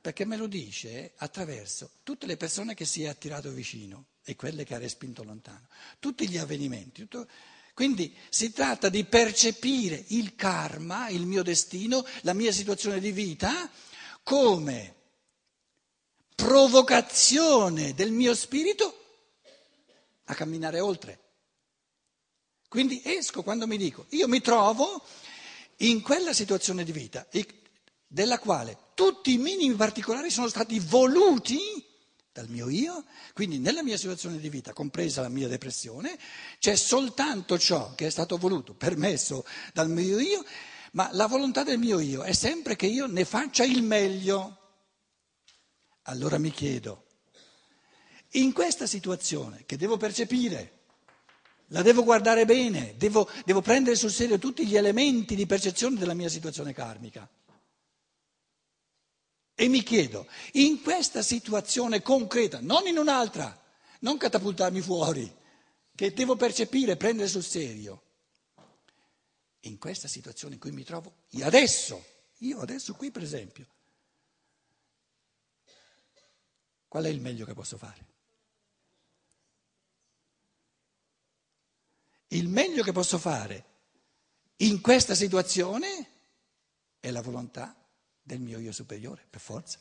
perché 0.00 0.24
me 0.24 0.36
lo 0.36 0.46
dice 0.46 1.12
attraverso 1.16 1.90
tutte 2.02 2.26
le 2.26 2.36
persone 2.36 2.74
che 2.74 2.84
si 2.84 3.02
è 3.04 3.08
attirato 3.08 3.50
vicino 3.50 4.06
e 4.24 4.36
quelle 4.36 4.64
che 4.64 4.74
ha 4.74 4.78
respinto 4.78 5.22
lontano, 5.24 5.68
tutti 5.98 6.28
gli 6.28 6.36
avvenimenti. 6.38 7.02
Tutto... 7.02 7.28
Quindi 7.72 8.14
si 8.28 8.52
tratta 8.52 8.88
di 8.88 9.04
percepire 9.04 10.04
il 10.08 10.34
karma, 10.34 11.08
il 11.08 11.24
mio 11.26 11.42
destino, 11.42 12.04
la 12.22 12.32
mia 12.34 12.52
situazione 12.52 12.98
di 13.00 13.12
vita 13.12 13.70
come 14.22 14.94
provocazione 16.34 17.94
del 17.94 18.10
mio 18.10 18.34
spirito 18.34 19.04
a 20.24 20.34
camminare 20.34 20.80
oltre. 20.80 21.27
Quindi 22.68 23.00
esco 23.04 23.42
quando 23.42 23.66
mi 23.66 23.78
dico, 23.78 24.06
io 24.10 24.28
mi 24.28 24.40
trovo 24.40 25.02
in 25.78 26.02
quella 26.02 26.32
situazione 26.32 26.84
di 26.84 26.92
vita 26.92 27.26
della 28.06 28.38
quale 28.38 28.76
tutti 28.94 29.32
i 29.32 29.38
minimi 29.38 29.74
particolari 29.74 30.30
sono 30.30 30.48
stati 30.48 30.78
voluti 30.78 31.58
dal 32.32 32.48
mio 32.48 32.68
io, 32.68 33.04
quindi 33.32 33.58
nella 33.58 33.82
mia 33.82 33.96
situazione 33.96 34.38
di 34.38 34.48
vita, 34.48 34.72
compresa 34.72 35.22
la 35.22 35.28
mia 35.28 35.48
depressione, 35.48 36.16
c'è 36.60 36.76
soltanto 36.76 37.58
ciò 37.58 37.94
che 37.94 38.06
è 38.06 38.10
stato 38.10 38.36
voluto, 38.36 38.74
permesso 38.74 39.44
dal 39.72 39.90
mio 39.90 40.20
io, 40.20 40.44
ma 40.92 41.08
la 41.12 41.26
volontà 41.26 41.64
del 41.64 41.78
mio 41.78 41.98
io 41.98 42.22
è 42.22 42.32
sempre 42.32 42.76
che 42.76 42.86
io 42.86 43.06
ne 43.06 43.24
faccia 43.24 43.64
il 43.64 43.82
meglio. 43.82 44.56
Allora 46.02 46.38
mi 46.38 46.50
chiedo, 46.52 47.06
in 48.32 48.52
questa 48.52 48.86
situazione 48.86 49.64
che 49.66 49.76
devo 49.76 49.96
percepire, 49.96 50.77
la 51.68 51.82
devo 51.82 52.02
guardare 52.04 52.44
bene, 52.44 52.94
devo, 52.96 53.28
devo 53.44 53.60
prendere 53.60 53.96
sul 53.96 54.10
serio 54.10 54.38
tutti 54.38 54.66
gli 54.66 54.76
elementi 54.76 55.34
di 55.34 55.46
percezione 55.46 55.96
della 55.96 56.14
mia 56.14 56.28
situazione 56.28 56.72
karmica. 56.72 57.28
E 59.54 59.68
mi 59.68 59.82
chiedo, 59.82 60.26
in 60.52 60.82
questa 60.82 61.20
situazione 61.20 62.00
concreta, 62.00 62.60
non 62.60 62.86
in 62.86 62.96
un'altra, 62.96 63.60
non 64.00 64.16
catapultarmi 64.16 64.80
fuori, 64.80 65.36
che 65.94 66.12
devo 66.12 66.36
percepire, 66.36 66.96
prendere 66.96 67.28
sul 67.28 67.42
serio, 67.42 68.02
in 69.62 69.78
questa 69.78 70.06
situazione 70.06 70.54
in 70.54 70.60
cui 70.60 70.70
mi 70.70 70.84
trovo 70.84 71.24
io 71.30 71.44
adesso, 71.44 72.04
io 72.38 72.60
adesso 72.60 72.94
qui 72.94 73.10
per 73.10 73.22
esempio, 73.22 73.66
qual 76.86 77.04
è 77.04 77.08
il 77.08 77.20
meglio 77.20 77.44
che 77.44 77.54
posso 77.54 77.76
fare? 77.76 78.06
Il 82.28 82.48
meglio 82.48 82.82
che 82.82 82.92
posso 82.92 83.18
fare 83.18 83.64
in 84.56 84.80
questa 84.80 85.14
situazione 85.14 86.06
è 87.00 87.10
la 87.10 87.22
volontà 87.22 87.74
del 88.22 88.40
mio 88.40 88.58
io 88.58 88.72
superiore, 88.72 89.24
per 89.28 89.40
forza. 89.40 89.78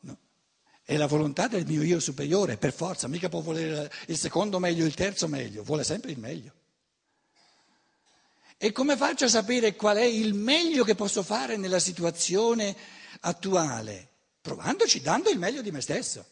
No. 0.00 0.16
È 0.82 0.96
la 0.96 1.06
volontà 1.06 1.48
del 1.48 1.66
mio 1.66 1.82
io 1.82 1.98
superiore, 1.98 2.56
per 2.56 2.72
forza, 2.72 3.08
mica 3.08 3.28
può 3.28 3.40
volere 3.40 3.90
il 4.06 4.16
secondo 4.16 4.58
meglio, 4.58 4.84
il 4.84 4.94
terzo 4.94 5.26
meglio, 5.26 5.64
vuole 5.64 5.82
sempre 5.82 6.12
il 6.12 6.18
meglio. 6.18 6.52
E 8.58 8.72
come 8.72 8.96
faccio 8.96 9.24
a 9.24 9.28
sapere 9.28 9.74
qual 9.74 9.96
è 9.96 10.04
il 10.04 10.32
meglio 10.32 10.84
che 10.84 10.94
posso 10.94 11.22
fare 11.22 11.56
nella 11.56 11.80
situazione 11.80 12.74
attuale? 13.20 14.08
Provandoci, 14.40 15.00
dando 15.00 15.28
il 15.28 15.38
meglio 15.38 15.60
di 15.60 15.72
me 15.72 15.80
stesso. 15.80 16.24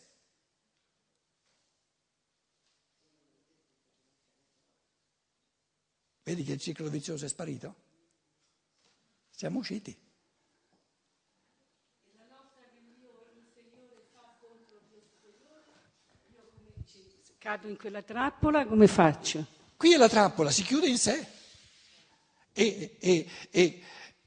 Vedi 6.24 6.42
che 6.42 6.52
il 6.52 6.58
ciclo 6.58 6.88
vizioso 6.88 7.26
è 7.26 7.28
sparito? 7.28 7.74
Siamo 9.30 9.58
usciti. 9.58 9.94
Cado 17.36 17.68
in 17.68 17.76
quella 17.76 18.00
trappola, 18.00 18.66
come 18.66 18.86
faccio? 18.86 19.44
Qui 19.76 19.92
è 19.92 19.98
la 19.98 20.08
trappola, 20.08 20.50
si 20.50 20.62
chiude 20.62 20.86
in 20.88 20.96
sé 20.96 21.26
e, 22.52 22.96
e, 22.98 23.28
e, 23.50 23.82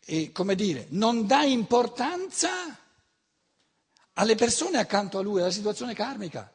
e 0.06 0.32
come 0.32 0.54
dire, 0.54 0.86
non 0.89 1.25
dà 1.25 1.42
importanza 1.42 2.50
alle 4.13 4.36
persone 4.36 4.77
accanto 4.77 5.18
a 5.18 5.22
lui, 5.22 5.42
alla 5.42 5.50
situazione 5.50 5.96
karmica. 5.96 6.51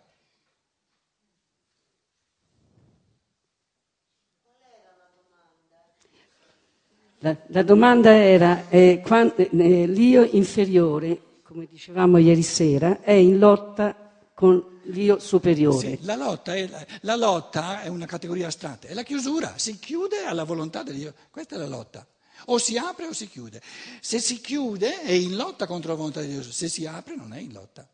La, 7.24 7.36
la 7.46 7.62
domanda 7.62 8.12
era, 8.12 8.68
eh, 8.68 9.00
quando, 9.00 9.36
eh, 9.36 9.86
l'io 9.86 10.24
inferiore, 10.24 11.40
come 11.44 11.68
dicevamo 11.70 12.18
ieri 12.18 12.42
sera, 12.42 13.00
è 13.00 13.12
in 13.12 13.38
lotta 13.38 14.10
con 14.34 14.80
l'io 14.86 15.20
superiore. 15.20 15.78
Sì, 15.78 15.98
la, 16.00 16.16
lotta 16.16 16.56
è, 16.56 16.68
la 17.02 17.14
lotta 17.14 17.82
è 17.82 17.86
una 17.86 18.06
categoria 18.06 18.48
astratta, 18.48 18.88
è 18.88 18.92
la 18.94 19.04
chiusura, 19.04 19.52
si 19.54 19.78
chiude 19.78 20.24
alla 20.24 20.42
volontà 20.42 20.82
dell'io, 20.82 21.14
questa 21.30 21.54
è 21.54 21.58
la 21.58 21.68
lotta. 21.68 22.04
O 22.46 22.58
si 22.58 22.76
apre 22.76 23.06
o 23.06 23.12
si 23.12 23.28
chiude. 23.28 23.62
Se 24.00 24.18
si 24.18 24.40
chiude 24.40 25.02
è 25.02 25.12
in 25.12 25.36
lotta 25.36 25.68
contro 25.68 25.90
la 25.90 25.96
volontà 25.96 26.22
di 26.22 26.26
Dio, 26.26 26.42
se 26.42 26.68
si 26.68 26.86
apre 26.86 27.14
non 27.14 27.32
è 27.32 27.38
in 27.38 27.52
lotta. 27.52 27.88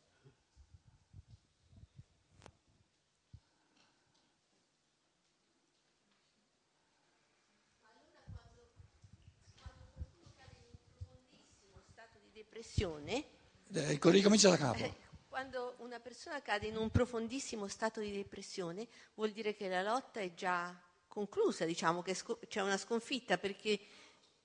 Depressione. 12.58 13.24
Eh, 13.72 13.98
ricomincia 14.00 14.48
da 14.48 14.56
capo. 14.56 14.82
Eh, 14.82 14.94
quando 15.28 15.76
una 15.78 16.00
persona 16.00 16.42
cade 16.42 16.66
in 16.66 16.76
un 16.76 16.90
profondissimo 16.90 17.68
stato 17.68 18.00
di 18.00 18.10
depressione, 18.10 18.88
vuol 19.14 19.30
dire 19.30 19.54
che 19.54 19.68
la 19.68 19.82
lotta 19.82 20.20
è 20.20 20.34
già 20.34 20.76
conclusa, 21.06 21.64
diciamo 21.64 22.02
che 22.02 22.16
c'è 22.48 22.60
una 22.60 22.76
sconfitta 22.76 23.38
perché 23.38 23.78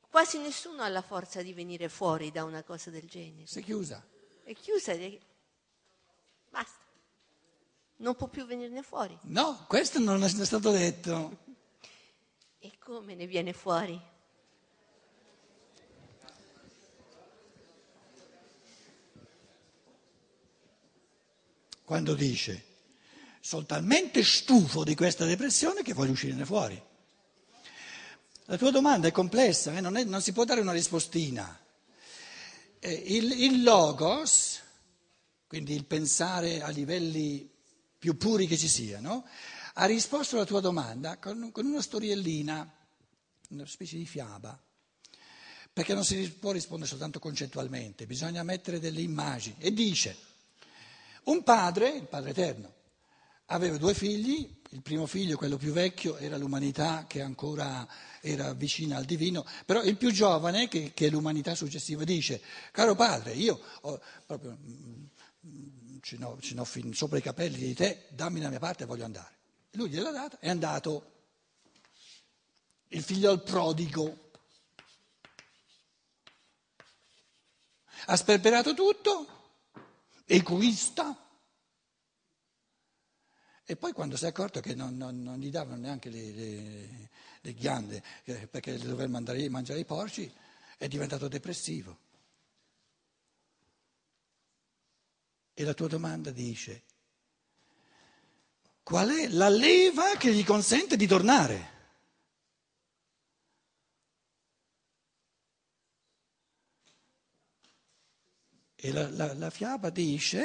quasi 0.10 0.38
nessuno 0.38 0.84
ha 0.84 0.90
la 0.90 1.02
forza 1.02 1.42
di 1.42 1.54
venire 1.54 1.90
fuori 1.90 2.32
da 2.32 2.44
una 2.44 2.62
cosa 2.64 2.92
del 2.92 3.08
genere. 3.08 3.48
Si 3.48 3.60
è 3.60 3.64
chiusa. 3.64 4.06
È 4.44 4.54
chiusa, 4.54 4.94
basta. 6.50 6.82
Non 7.98 8.16
può 8.16 8.28
più 8.28 8.46
venirne 8.46 8.84
fuori. 8.84 9.18
No, 9.24 9.66
questo 9.68 10.00
non 10.00 10.24
è 10.24 10.30
stato 10.30 10.72
detto. 10.72 11.42
E 12.66 12.78
come 12.80 13.14
ne 13.14 13.28
viene 13.28 13.52
fuori? 13.52 14.02
Quando 21.94 22.16
dice 22.16 22.64
sono 23.40 23.66
talmente 23.66 24.24
stufo 24.24 24.84
di 24.84 24.96
questa 24.96 25.26
depressione 25.26 25.84
che 25.84 25.94
voglio 25.94 26.14
uscirne 26.14 26.44
fuori. 26.44 26.82
La 28.46 28.58
tua 28.58 28.72
domanda 28.72 29.08
è 29.08 29.12
complessa, 29.12 29.78
eh? 29.78 29.80
non, 29.80 29.96
è, 29.98 30.04
non, 30.04 30.20
si 30.20 30.32
può 30.32 30.44
dare 30.44 30.62
una 30.62 30.72
rispostina. 30.72 31.56
Eh, 32.80 32.92
il, 32.92 33.32
il, 33.44 33.62
logos, 33.62 34.60
quindi 35.46 35.76
il 35.76 35.86
pensare 35.86 36.64
a 36.64 36.70
livelli 36.70 37.48
più 38.00 38.18
puri 38.18 38.48
che 38.48 38.58
ci 38.58 38.68
siano, 38.68 39.28
ha 39.76 39.86
risposto 39.86 40.36
alla 40.36 40.46
tua 40.46 40.62
domanda 40.62 41.20
con, 41.20 41.52
con 41.52 41.68
una 41.68 41.82
storiellina, 41.84 42.76
una 43.50 43.68
specie 43.68 43.98
di 43.98 44.08
fiaba, 44.08 44.60
perché 45.72 45.94
non 45.94 46.04
si 46.04 46.28
può 46.32 46.54
rispondere 46.54 46.90
soltanto 46.90 47.20
concettualmente, 47.20 48.08
bisogna 48.08 48.42
mettere 48.42 48.80
delle 48.80 49.02
immagini 49.02 49.58
e 49.60 49.72
dice 49.72 50.32
un 51.26 51.44
padre, 51.44 51.90
il 51.90 52.08
Padre 52.08 52.32
Eterno, 52.32 52.74
aveva 53.48 53.78
due 53.78 53.94
figli, 53.94 54.62
il 54.70 54.82
primo 54.82 55.06
figlio, 55.06 55.38
quello 55.38 55.58
più 55.58 55.72
vecchio, 55.72 56.18
era 56.18 56.38
l'umanità 56.38 57.06
che 57.08 57.22
ancora 57.22 57.88
era 58.22 58.54
vicina 58.54 58.98
al 58.98 59.06
divino, 59.06 59.46
però 59.66 59.84
il 59.84 59.98
più 59.98 60.12
giovane, 60.12 60.68
che, 60.68 60.92
che 60.94 61.08
è 61.08 61.10
l'umanità 61.10 61.56
successiva, 61.56 62.04
dice, 62.04 62.42
caro 62.72 62.96
padre, 62.96 63.34
io 63.34 63.60
ho, 63.82 64.02
proprio, 64.26 64.58
mm, 64.58 65.98
ce 66.02 66.18
n'ho, 66.18 66.38
ce 66.42 66.54
n'ho 66.56 66.66
fin 66.66 66.94
sopra 66.94 67.18
i 67.18 67.22
capelli 67.22 67.60
di 67.60 67.74
te, 67.74 68.06
dammi 68.10 68.40
la 68.40 68.50
mia 68.50 68.60
parte 68.60 68.84
e 68.84 68.86
voglio 68.86 69.06
andare. 69.06 69.42
Lui 69.72 69.90
gliel'ha 69.90 70.12
data, 70.12 70.38
è 70.40 70.50
andato. 70.50 71.12
Il 72.90 73.02
figlio 73.02 73.32
al 73.32 73.42
prodigo. 73.42 74.32
Ha 78.06 78.16
sperperato 78.16 78.74
tutto, 78.74 79.43
egoista. 80.26 81.18
E 83.66 83.76
poi 83.76 83.94
quando 83.94 84.18
si 84.18 84.26
è 84.26 84.28
accorto 84.28 84.60
che 84.60 84.76
non, 84.76 84.98
non, 84.98 85.22
non 85.22 85.40
gli 85.40 85.50
davano 85.50 85.82
neanche 85.82 86.10
le, 86.10 86.32
le, 86.32 87.10
le 87.40 87.54
ghiande 87.54 88.04
eh, 88.26 88.48
perché 88.48 88.78
doveva 88.78 89.08
mangiare 89.08 89.80
i 89.80 89.86
porci, 89.86 90.32
è 90.78 90.88
diventato 90.88 91.28
depressivo. 91.28 91.98
E 95.54 95.64
la 95.64 95.74
tua 95.74 95.88
domanda 95.88 96.32
dice, 96.32 96.84
qual 98.82 99.10
è 99.10 99.28
la 99.30 99.50
leva 99.50 100.16
che 100.18 100.34
gli 100.34 100.44
consente 100.44 100.98
di 100.98 101.08
tornare? 101.08 101.73
E 108.86 108.92
la, 108.92 109.10
la, 109.12 109.34
la 109.34 109.50
fiaba 109.50 109.90
dice, 109.90 110.44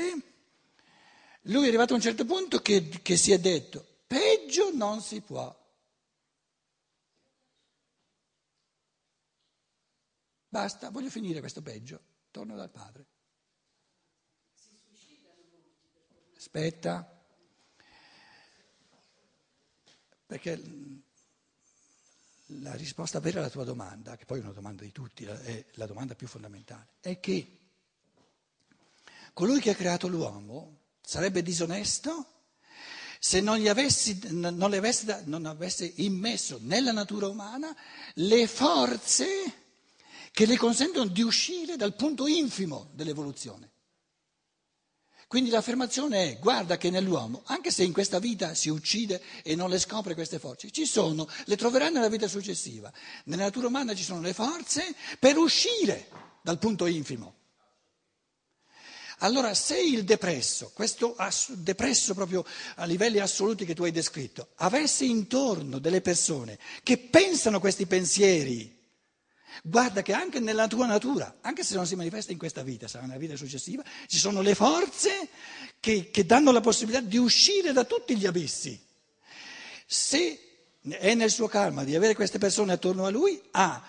lui 1.42 1.64
è 1.64 1.66
arrivato 1.66 1.92
a 1.92 1.96
un 1.96 2.02
certo 2.02 2.24
punto 2.24 2.62
che, 2.62 2.88
che 2.88 3.16
si 3.16 3.32
è 3.32 3.40
detto, 3.40 3.84
peggio 4.06 4.70
non 4.72 5.02
si 5.02 5.20
può. 5.22 5.52
Basta, 10.48 10.90
voglio 10.90 11.10
finire 11.10 11.40
questo 11.40 11.62
peggio, 11.62 12.00
torno 12.30 12.54
dal 12.54 12.70
padre. 12.70 13.06
Aspetta, 16.36 17.20
perché 20.26 20.62
la 22.46 22.74
risposta 22.74 23.18
vera 23.18 23.40
alla 23.40 23.50
tua 23.50 23.64
domanda, 23.64 24.16
che 24.16 24.26
poi 24.26 24.38
è 24.38 24.42
una 24.42 24.52
domanda 24.52 24.84
di 24.84 24.92
tutti, 24.92 25.24
è 25.24 25.66
la 25.72 25.86
domanda 25.86 26.14
più 26.14 26.28
fondamentale, 26.28 26.90
è 27.00 27.18
che 27.18 27.67
colui 29.38 29.60
che 29.60 29.70
ha 29.70 29.74
creato 29.76 30.08
l'uomo 30.08 30.80
sarebbe 31.00 31.44
disonesto 31.44 32.26
se 33.20 33.40
non, 33.40 33.64
avessi, 33.68 34.18
non, 34.30 34.60
avessi, 34.60 35.06
non 35.26 35.46
avessi 35.46 35.92
immesso 35.98 36.58
nella 36.62 36.90
natura 36.90 37.28
umana 37.28 37.72
le 38.14 38.48
forze 38.48 39.26
che 40.32 40.44
le 40.44 40.56
consentono 40.56 41.08
di 41.08 41.22
uscire 41.22 41.76
dal 41.76 41.94
punto 41.94 42.26
infimo 42.26 42.90
dell'evoluzione. 42.94 43.70
Quindi 45.28 45.50
l'affermazione 45.50 46.32
è 46.32 46.38
guarda 46.40 46.76
che 46.76 46.90
nell'uomo, 46.90 47.42
anche 47.44 47.70
se 47.70 47.84
in 47.84 47.92
questa 47.92 48.18
vita 48.18 48.54
si 48.54 48.70
uccide 48.70 49.22
e 49.44 49.54
non 49.54 49.70
le 49.70 49.78
scopre 49.78 50.14
queste 50.14 50.40
forze, 50.40 50.72
ci 50.72 50.84
sono, 50.84 51.28
le 51.44 51.56
troverai 51.56 51.92
nella 51.92 52.08
vita 52.08 52.26
successiva. 52.26 52.92
Nella 53.26 53.44
natura 53.44 53.68
umana 53.68 53.94
ci 53.94 54.02
sono 54.02 54.20
le 54.20 54.32
forze 54.32 54.96
per 55.20 55.36
uscire 55.36 56.08
dal 56.42 56.58
punto 56.58 56.86
infimo. 56.86 57.37
Allora 59.18 59.52
se 59.54 59.80
il 59.80 60.04
depresso, 60.04 60.70
questo 60.74 61.16
depresso 61.54 62.14
proprio 62.14 62.44
a 62.76 62.84
livelli 62.84 63.18
assoluti 63.18 63.64
che 63.64 63.74
tu 63.74 63.82
hai 63.82 63.90
descritto, 63.90 64.50
avesse 64.56 65.04
intorno 65.04 65.78
delle 65.78 66.00
persone 66.00 66.58
che 66.82 66.98
pensano 66.98 67.58
questi 67.60 67.86
pensieri, 67.86 68.76
Guarda 69.62 70.02
che 70.02 70.12
anche 70.12 70.38
nella 70.40 70.68
tua 70.68 70.86
natura, 70.86 71.38
anche 71.40 71.64
se 71.64 71.74
non 71.74 71.86
si 71.86 71.96
manifesta 71.96 72.32
in 72.32 72.38
questa 72.38 72.62
vita, 72.62 72.86
sarà 72.86 73.06
nella 73.06 73.18
vita 73.18 73.36
successiva, 73.36 73.82
ci 74.06 74.18
sono 74.18 74.40
le 74.40 74.54
forze 74.54 75.28
che, 75.80 76.10
che 76.10 76.24
danno 76.26 76.52
la 76.52 76.60
possibilità 76.60 77.04
di 77.04 77.16
uscire 77.16 77.72
da 77.72 77.84
tutti 77.84 78.16
gli 78.16 78.26
abissi. 78.26 78.80
Se 79.86 80.38
è 80.88 81.14
nel 81.14 81.30
suo 81.30 81.48
karma 81.48 81.84
di 81.84 81.96
avere 81.96 82.14
queste 82.14 82.38
persone 82.38 82.72
attorno 82.72 83.04
a 83.04 83.10
lui, 83.10 83.40
ha 83.52 83.82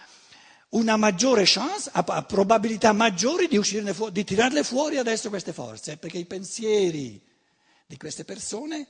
una 0.70 0.98
maggiore 0.98 1.44
chance, 1.46 1.90
ha 1.94 2.24
probabilità 2.24 2.92
maggiori 2.92 3.48
di, 3.48 3.62
fuori, 3.94 4.12
di 4.12 4.24
tirarle 4.24 4.64
fuori 4.64 4.98
adesso 4.98 5.30
queste 5.30 5.54
forze, 5.54 5.98
perché 5.98 6.18
i 6.18 6.26
pensieri 6.26 7.22
di 7.88 7.98
queste 7.98 8.24
persone 8.24 8.88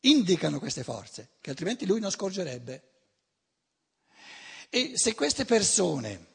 indicano 0.00 0.58
queste 0.58 0.82
forze, 0.82 1.36
che 1.40 1.50
altrimenti 1.50 1.86
lui 1.86 2.00
non 2.00 2.10
scorgerebbe. 2.10 2.88
E 4.68 4.92
se 4.94 5.14
queste 5.14 5.44
persone 5.44 6.26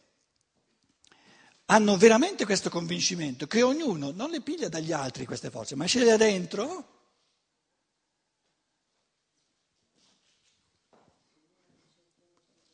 hanno 1.66 1.98
veramente 1.98 2.46
questo 2.46 2.70
convincimento 2.70 3.48
che 3.48 3.62
ognuno 3.62 4.12
non 4.12 4.30
le 4.30 4.42
piglia 4.42 4.68
dagli 4.68 4.92
altri 4.92 5.26
queste 5.26 5.50
forze, 5.50 5.76
ma 5.76 5.86
sceglie 5.86 6.06
da 6.06 6.18
dentro, 6.18 6.94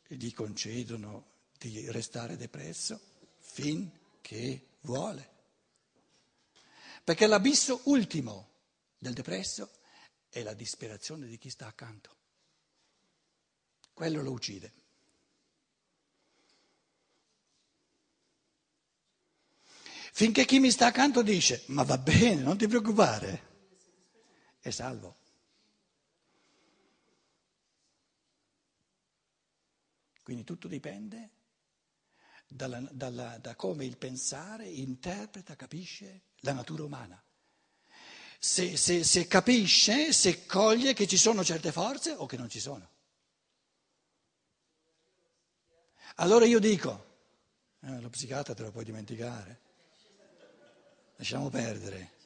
gli 0.08 0.32
concedono 0.32 1.31
di 1.68 1.90
restare 1.90 2.36
depresso 2.36 3.00
finché 3.38 4.66
vuole. 4.80 5.30
Perché 7.04 7.26
l'abisso 7.26 7.80
ultimo 7.84 8.50
del 8.98 9.12
depresso 9.12 9.70
è 10.28 10.42
la 10.42 10.54
disperazione 10.54 11.26
di 11.26 11.36
chi 11.38 11.50
sta 11.50 11.66
accanto. 11.66 12.16
Quello 13.92 14.22
lo 14.22 14.30
uccide. 14.30 14.72
Finché 20.14 20.44
chi 20.44 20.58
mi 20.58 20.70
sta 20.70 20.86
accanto 20.86 21.22
dice, 21.22 21.64
ma 21.68 21.82
va 21.82 21.98
bene, 21.98 22.42
non 22.42 22.58
ti 22.58 22.66
preoccupare, 22.66 23.50
è 24.60 24.70
salvo. 24.70 25.16
Quindi 30.22 30.44
tutto 30.44 30.68
dipende 30.68 31.30
dalla, 32.54 32.80
dalla, 32.90 33.38
da 33.38 33.54
come 33.54 33.84
il 33.84 33.96
pensare 33.96 34.66
interpreta, 34.66 35.56
capisce 35.56 36.22
la 36.40 36.52
natura 36.52 36.84
umana. 36.84 37.22
Se, 38.38 38.76
se, 38.76 39.04
se 39.04 39.26
capisce, 39.26 40.12
se 40.12 40.46
coglie 40.46 40.94
che 40.94 41.06
ci 41.06 41.16
sono 41.16 41.44
certe 41.44 41.72
forze 41.72 42.12
o 42.12 42.26
che 42.26 42.36
non 42.36 42.48
ci 42.48 42.60
sono. 42.60 42.90
Allora 46.16 46.44
io 46.44 46.58
dico, 46.58 47.10
eh, 47.80 48.00
lo 48.00 48.10
psichiatra 48.10 48.54
te 48.54 48.62
lo 48.62 48.70
puoi 48.70 48.84
dimenticare. 48.84 49.60
Lasciamo 51.16 51.50
perdere. 51.50 52.20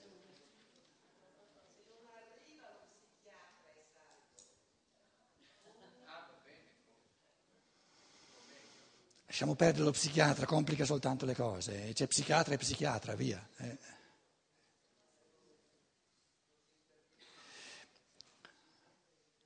Lasciamo 9.37 9.55
perdere 9.55 9.85
lo 9.85 9.91
psichiatra, 9.91 10.47
complica 10.47 10.87
soltanto 10.87 11.27
le 11.27 11.35
cose. 11.35 11.93
C'è 11.93 12.07
psichiatra 12.07 12.55
e 12.55 12.57
psichiatra, 12.57 13.15
via. 13.15 13.47
Eh. 13.59 13.79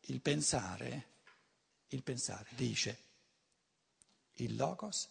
Il 0.02 0.20
pensare, 0.20 1.06
il 1.88 2.04
pensare 2.04 2.50
dice, 2.54 2.98
il 4.34 4.54
logos 4.54 5.08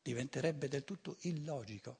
diventerebbe 0.00 0.68
del 0.68 0.84
tutto 0.84 1.16
illogico 1.22 1.98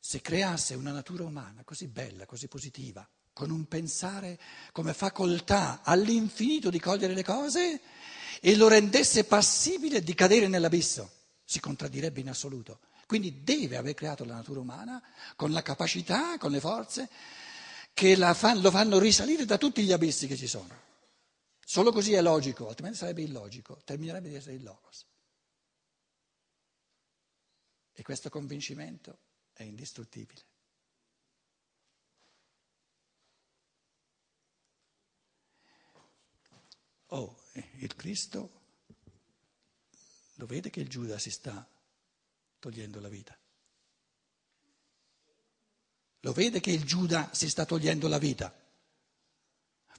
se 0.00 0.22
creasse 0.22 0.74
una 0.74 0.92
natura 0.92 1.24
umana 1.24 1.64
così 1.64 1.86
bella, 1.86 2.24
così 2.24 2.48
positiva, 2.48 3.06
con 3.34 3.50
un 3.50 3.68
pensare 3.68 4.40
come 4.72 4.94
facoltà 4.94 5.82
all'infinito 5.82 6.70
di 6.70 6.80
cogliere 6.80 7.12
le 7.12 7.22
cose 7.22 7.80
e 8.40 8.56
lo 8.56 8.68
rendesse 8.68 9.24
passibile 9.24 10.02
di 10.02 10.14
cadere 10.14 10.48
nell'abisso, 10.48 11.10
si 11.44 11.60
contraddirebbe 11.60 12.20
in 12.20 12.28
assoluto. 12.28 12.80
Quindi 13.06 13.42
deve 13.42 13.76
aver 13.76 13.94
creato 13.94 14.24
la 14.24 14.34
natura 14.34 14.60
umana 14.60 15.02
con 15.34 15.50
la 15.50 15.62
capacità, 15.62 16.36
con 16.36 16.50
le 16.50 16.60
forze 16.60 17.08
che 17.94 18.16
fan, 18.34 18.60
lo 18.60 18.70
fanno 18.70 18.98
risalire 18.98 19.44
da 19.44 19.58
tutti 19.58 19.82
gli 19.82 19.92
abissi 19.92 20.26
che 20.26 20.36
ci 20.36 20.46
sono. 20.46 20.86
Solo 21.64 21.90
così 21.90 22.12
è 22.12 22.22
logico, 22.22 22.68
altrimenti 22.68 22.98
sarebbe 22.98 23.22
illogico, 23.22 23.80
terminerebbe 23.84 24.28
di 24.28 24.34
essere 24.36 24.54
il 24.54 24.62
logos. 24.62 25.06
E 27.92 28.02
questo 28.02 28.30
convincimento 28.30 29.18
è 29.52 29.64
indistruttibile. 29.64 30.42
Oh, 37.08 37.36
il 37.78 37.94
Cristo 37.94 38.50
lo 40.34 40.46
vede 40.46 40.70
che 40.70 40.80
il 40.80 40.88
Giuda 40.88 41.18
si 41.18 41.30
sta 41.30 41.66
togliendo 42.58 43.00
la 43.00 43.08
vita. 43.08 43.36
Lo 46.20 46.32
vede 46.32 46.60
che 46.60 46.70
il 46.70 46.84
Giuda 46.84 47.30
si 47.32 47.48
sta 47.48 47.64
togliendo 47.64 48.08
la 48.08 48.18
vita. 48.18 48.54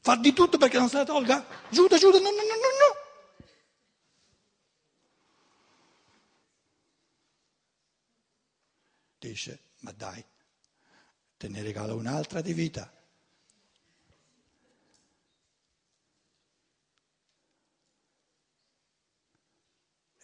Fa 0.02 0.16
di 0.16 0.34
tutto 0.34 0.58
perché 0.58 0.78
non 0.78 0.90
se 0.90 0.98
la 0.98 1.06
tolga. 1.06 1.46
Giuda, 1.70 1.98
Giuda, 1.98 2.20
no, 2.20 2.30
no, 2.30 2.36
no, 2.36 2.42
no, 2.42 2.44
no. 2.44 3.08
dice, 9.20 9.60
ma 9.80 9.92
dai, 9.92 10.24
te 11.38 11.48
ne 11.48 11.62
regalo 11.62 11.96
un'altra 11.96 12.42
di 12.42 12.54
vita. 12.54 12.92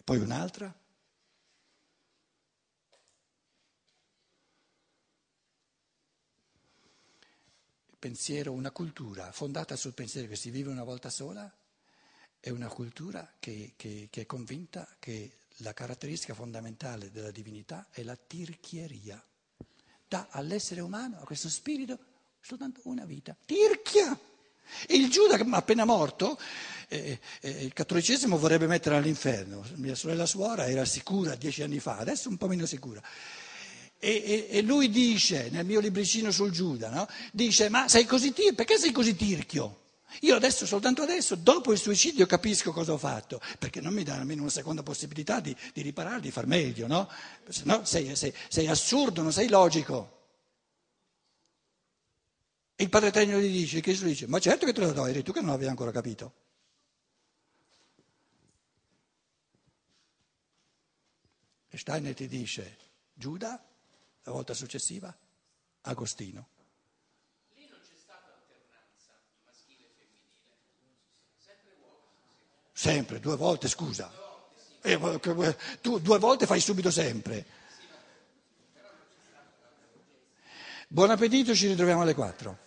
Poi 0.06 0.18
un'altra. 0.18 0.72
Pensiero, 7.98 8.52
una 8.52 8.70
cultura 8.70 9.32
fondata 9.32 9.74
sul 9.74 9.94
pensiero 9.94 10.28
che 10.28 10.36
si 10.36 10.50
vive 10.50 10.70
una 10.70 10.84
volta 10.84 11.10
sola, 11.10 11.52
è 12.38 12.50
una 12.50 12.68
cultura 12.68 13.34
che, 13.40 13.72
che, 13.74 14.06
che 14.08 14.20
è 14.20 14.26
convinta 14.26 14.86
che 15.00 15.38
la 15.56 15.74
caratteristica 15.74 16.34
fondamentale 16.34 17.10
della 17.10 17.32
divinità 17.32 17.88
è 17.90 18.04
la 18.04 18.14
tirchieria. 18.14 19.20
Dà 20.06 20.28
all'essere 20.30 20.82
umano, 20.82 21.18
a 21.18 21.24
questo 21.24 21.48
spirito, 21.48 21.98
soltanto 22.38 22.80
una 22.84 23.04
vita. 23.04 23.36
Tirchia! 23.44 24.16
Il 24.88 25.10
Giuda, 25.10 25.36
appena 25.56 25.84
morto, 25.84 26.38
eh, 26.88 27.18
eh, 27.40 27.50
il 27.64 27.72
cattolicesimo 27.72 28.38
vorrebbe 28.38 28.66
mettere 28.66 28.96
all'inferno. 28.96 29.64
Mia 29.74 29.94
sorella 29.94 30.26
suora 30.26 30.66
era 30.68 30.84
sicura 30.84 31.34
dieci 31.34 31.62
anni 31.62 31.80
fa, 31.80 31.98
adesso 31.98 32.28
un 32.28 32.36
po' 32.36 32.46
meno 32.46 32.66
sicura. 32.66 33.02
E, 33.98 34.46
e, 34.50 34.58
e 34.58 34.62
lui 34.62 34.90
dice, 34.90 35.48
nel 35.50 35.64
mio 35.64 35.80
libricino 35.80 36.30
sul 36.30 36.50
Giuda, 36.50 36.90
no? 36.90 37.08
dice, 37.32 37.68
ma 37.68 37.88
sei 37.88 38.04
così 38.04 38.32
tir- 38.32 38.54
perché 38.54 38.78
sei 38.78 38.92
così 38.92 39.16
tirchio? 39.16 39.84
Io 40.20 40.34
adesso, 40.34 40.64
soltanto 40.66 41.02
adesso, 41.02 41.34
dopo 41.34 41.72
il 41.72 41.78
suicidio, 41.78 42.26
capisco 42.26 42.72
cosa 42.72 42.92
ho 42.92 42.98
fatto, 42.98 43.40
perché 43.58 43.80
non 43.80 43.92
mi 43.92 44.02
dà 44.02 44.16
nemmeno 44.16 44.42
una 44.42 44.50
seconda 44.50 44.82
possibilità 44.82 45.40
di, 45.40 45.54
di 45.74 45.82
riparare, 45.82 46.20
di 46.20 46.30
far 46.30 46.46
meglio, 46.46 46.86
no? 46.86 47.08
Se 47.48 47.62
no 47.64 47.84
sei, 47.84 48.14
sei, 48.16 48.32
sei 48.48 48.66
assurdo, 48.68 49.22
non 49.22 49.32
sei 49.32 49.48
logico. 49.48 50.15
Il 52.78 52.90
Padre 52.90 53.08
Eterno 53.08 53.38
gli 53.38 53.50
dice, 53.50 53.80
Cristo 53.80 54.04
gli 54.04 54.10
dice, 54.10 54.26
ma 54.26 54.38
certo 54.38 54.66
che 54.66 54.74
te 54.74 54.80
lo 54.80 54.92
do, 54.92 55.06
eri 55.06 55.22
tu 55.22 55.32
che 55.32 55.40
non 55.40 55.50
avevi 55.50 55.70
ancora 55.70 55.90
capito. 55.90 56.34
E 61.68 61.78
Steiner 61.78 62.14
ti 62.14 62.28
dice, 62.28 62.76
Giuda, 63.14 63.62
la 64.24 64.32
volta 64.32 64.52
successiva, 64.52 65.14
Agostino. 65.82 66.48
Sempre 72.72 73.20
due 73.20 73.36
volte, 73.36 73.68
scusa. 73.68 74.12
Due 74.82 74.96
volte, 74.96 75.34
sì. 75.34 75.40
eh, 75.40 75.56
tu 75.80 75.98
due 75.98 76.18
volte 76.18 76.44
fai 76.44 76.60
subito 76.60 76.90
sempre. 76.90 77.46
Buon 80.88 81.10
appetito, 81.10 81.54
ci 81.54 81.68
ritroviamo 81.68 82.02
alle 82.02 82.14
quattro. 82.14 82.64